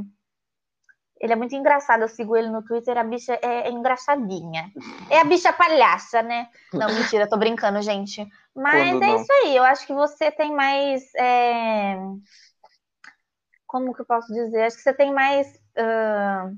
[1.20, 4.72] Ele é muito engraçado, eu sigo ele no Twitter, a bicha é, é engraçadinha.
[5.10, 6.48] É a bicha palhaça, né?
[6.74, 8.26] Não, mentira, tô brincando, gente.
[8.56, 9.16] Mas Quando é não?
[9.16, 11.04] isso aí, eu acho que você tem mais.
[11.16, 11.96] é,
[13.72, 14.64] Como que eu posso dizer?
[14.64, 15.48] Acho que você tem mais.
[15.78, 16.52] ah,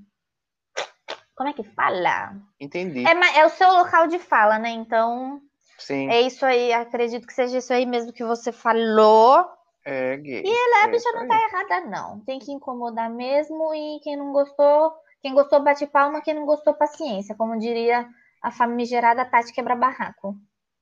[1.35, 2.35] Como é que fala?
[2.59, 3.05] Entendi.
[3.05, 4.69] É, é o seu local de fala, né?
[4.69, 5.39] Então,
[5.77, 6.73] Sim, é isso aí.
[6.73, 9.47] Acredito que seja isso aí mesmo que você falou.
[9.85, 10.41] é gay.
[10.43, 12.19] E ela, a É bicha isso não tá errada, não.
[12.21, 13.75] Tem que incomodar mesmo.
[13.75, 16.19] E quem não gostou, quem gostou, bate palma.
[16.19, 17.35] Quem não gostou, paciência.
[17.35, 18.09] Como diria
[18.41, 20.35] a famigerada Tati Quebra-Barraco.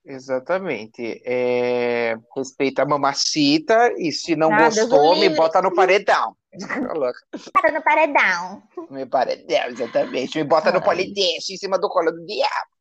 [0.05, 1.21] Exatamente.
[1.25, 6.35] É, respeita a mamacita e se não Ah, gostou, me bota no paredão.
[7.53, 8.61] Tá no paredão.
[8.89, 10.37] Me paredão, exatamente.
[10.37, 10.83] Me bota no Ai.
[10.83, 12.71] polidense em cima do colo do diabo.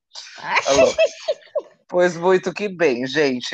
[0.76, 0.96] Louca.
[1.90, 3.50] Pois muito que bem, gente.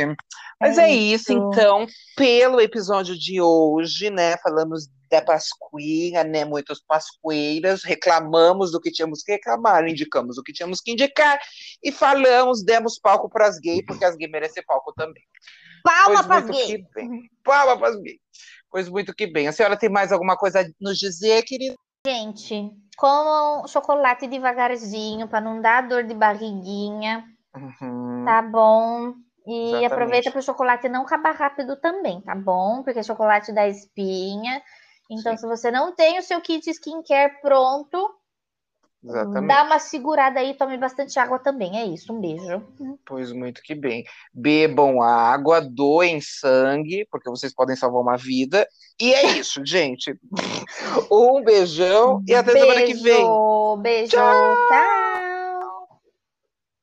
[0.61, 1.33] Mas é, É isso, isso.
[1.33, 4.37] então, pelo episódio de hoje, né?
[4.37, 6.45] Falamos da Pascuinha, né?
[6.45, 11.39] Muitas pascueiras, reclamamos do que tínhamos que reclamar, indicamos o que tínhamos que indicar
[11.83, 15.23] e falamos, demos palco para as gays, porque as gays merecem palco também.
[15.83, 16.85] Palma pras muito gays.
[17.43, 18.19] Palma para as gays.
[18.71, 19.49] Pois muito que bem.
[19.49, 21.75] A senhora tem mais alguma coisa a nos dizer, querida?
[22.07, 27.25] Gente, comam chocolate devagarzinho para não dar dor de barriguinha,
[27.57, 28.16] Uhum.
[28.27, 29.15] Tá bom?
[29.47, 29.87] E Exatamente.
[29.87, 32.83] aproveita para o chocolate não acabar rápido também, tá bom?
[32.83, 34.61] Porque chocolate dá espinha.
[35.09, 35.39] Então, Sim.
[35.39, 38.11] se você não tem o seu kit skincare pronto,
[39.05, 39.47] Exatamente.
[39.47, 41.79] dá uma segurada aí, tome bastante água também.
[41.79, 42.61] É isso, um beijo.
[43.07, 44.05] Pois muito que bem.
[44.35, 48.67] Bebam água, doem sangue, porque vocês podem salvar uma vida.
[49.01, 50.13] E é isso, gente.
[51.11, 53.15] Um beijão e até semana que vem.
[53.15, 55.06] Beijo, beijo, tchau.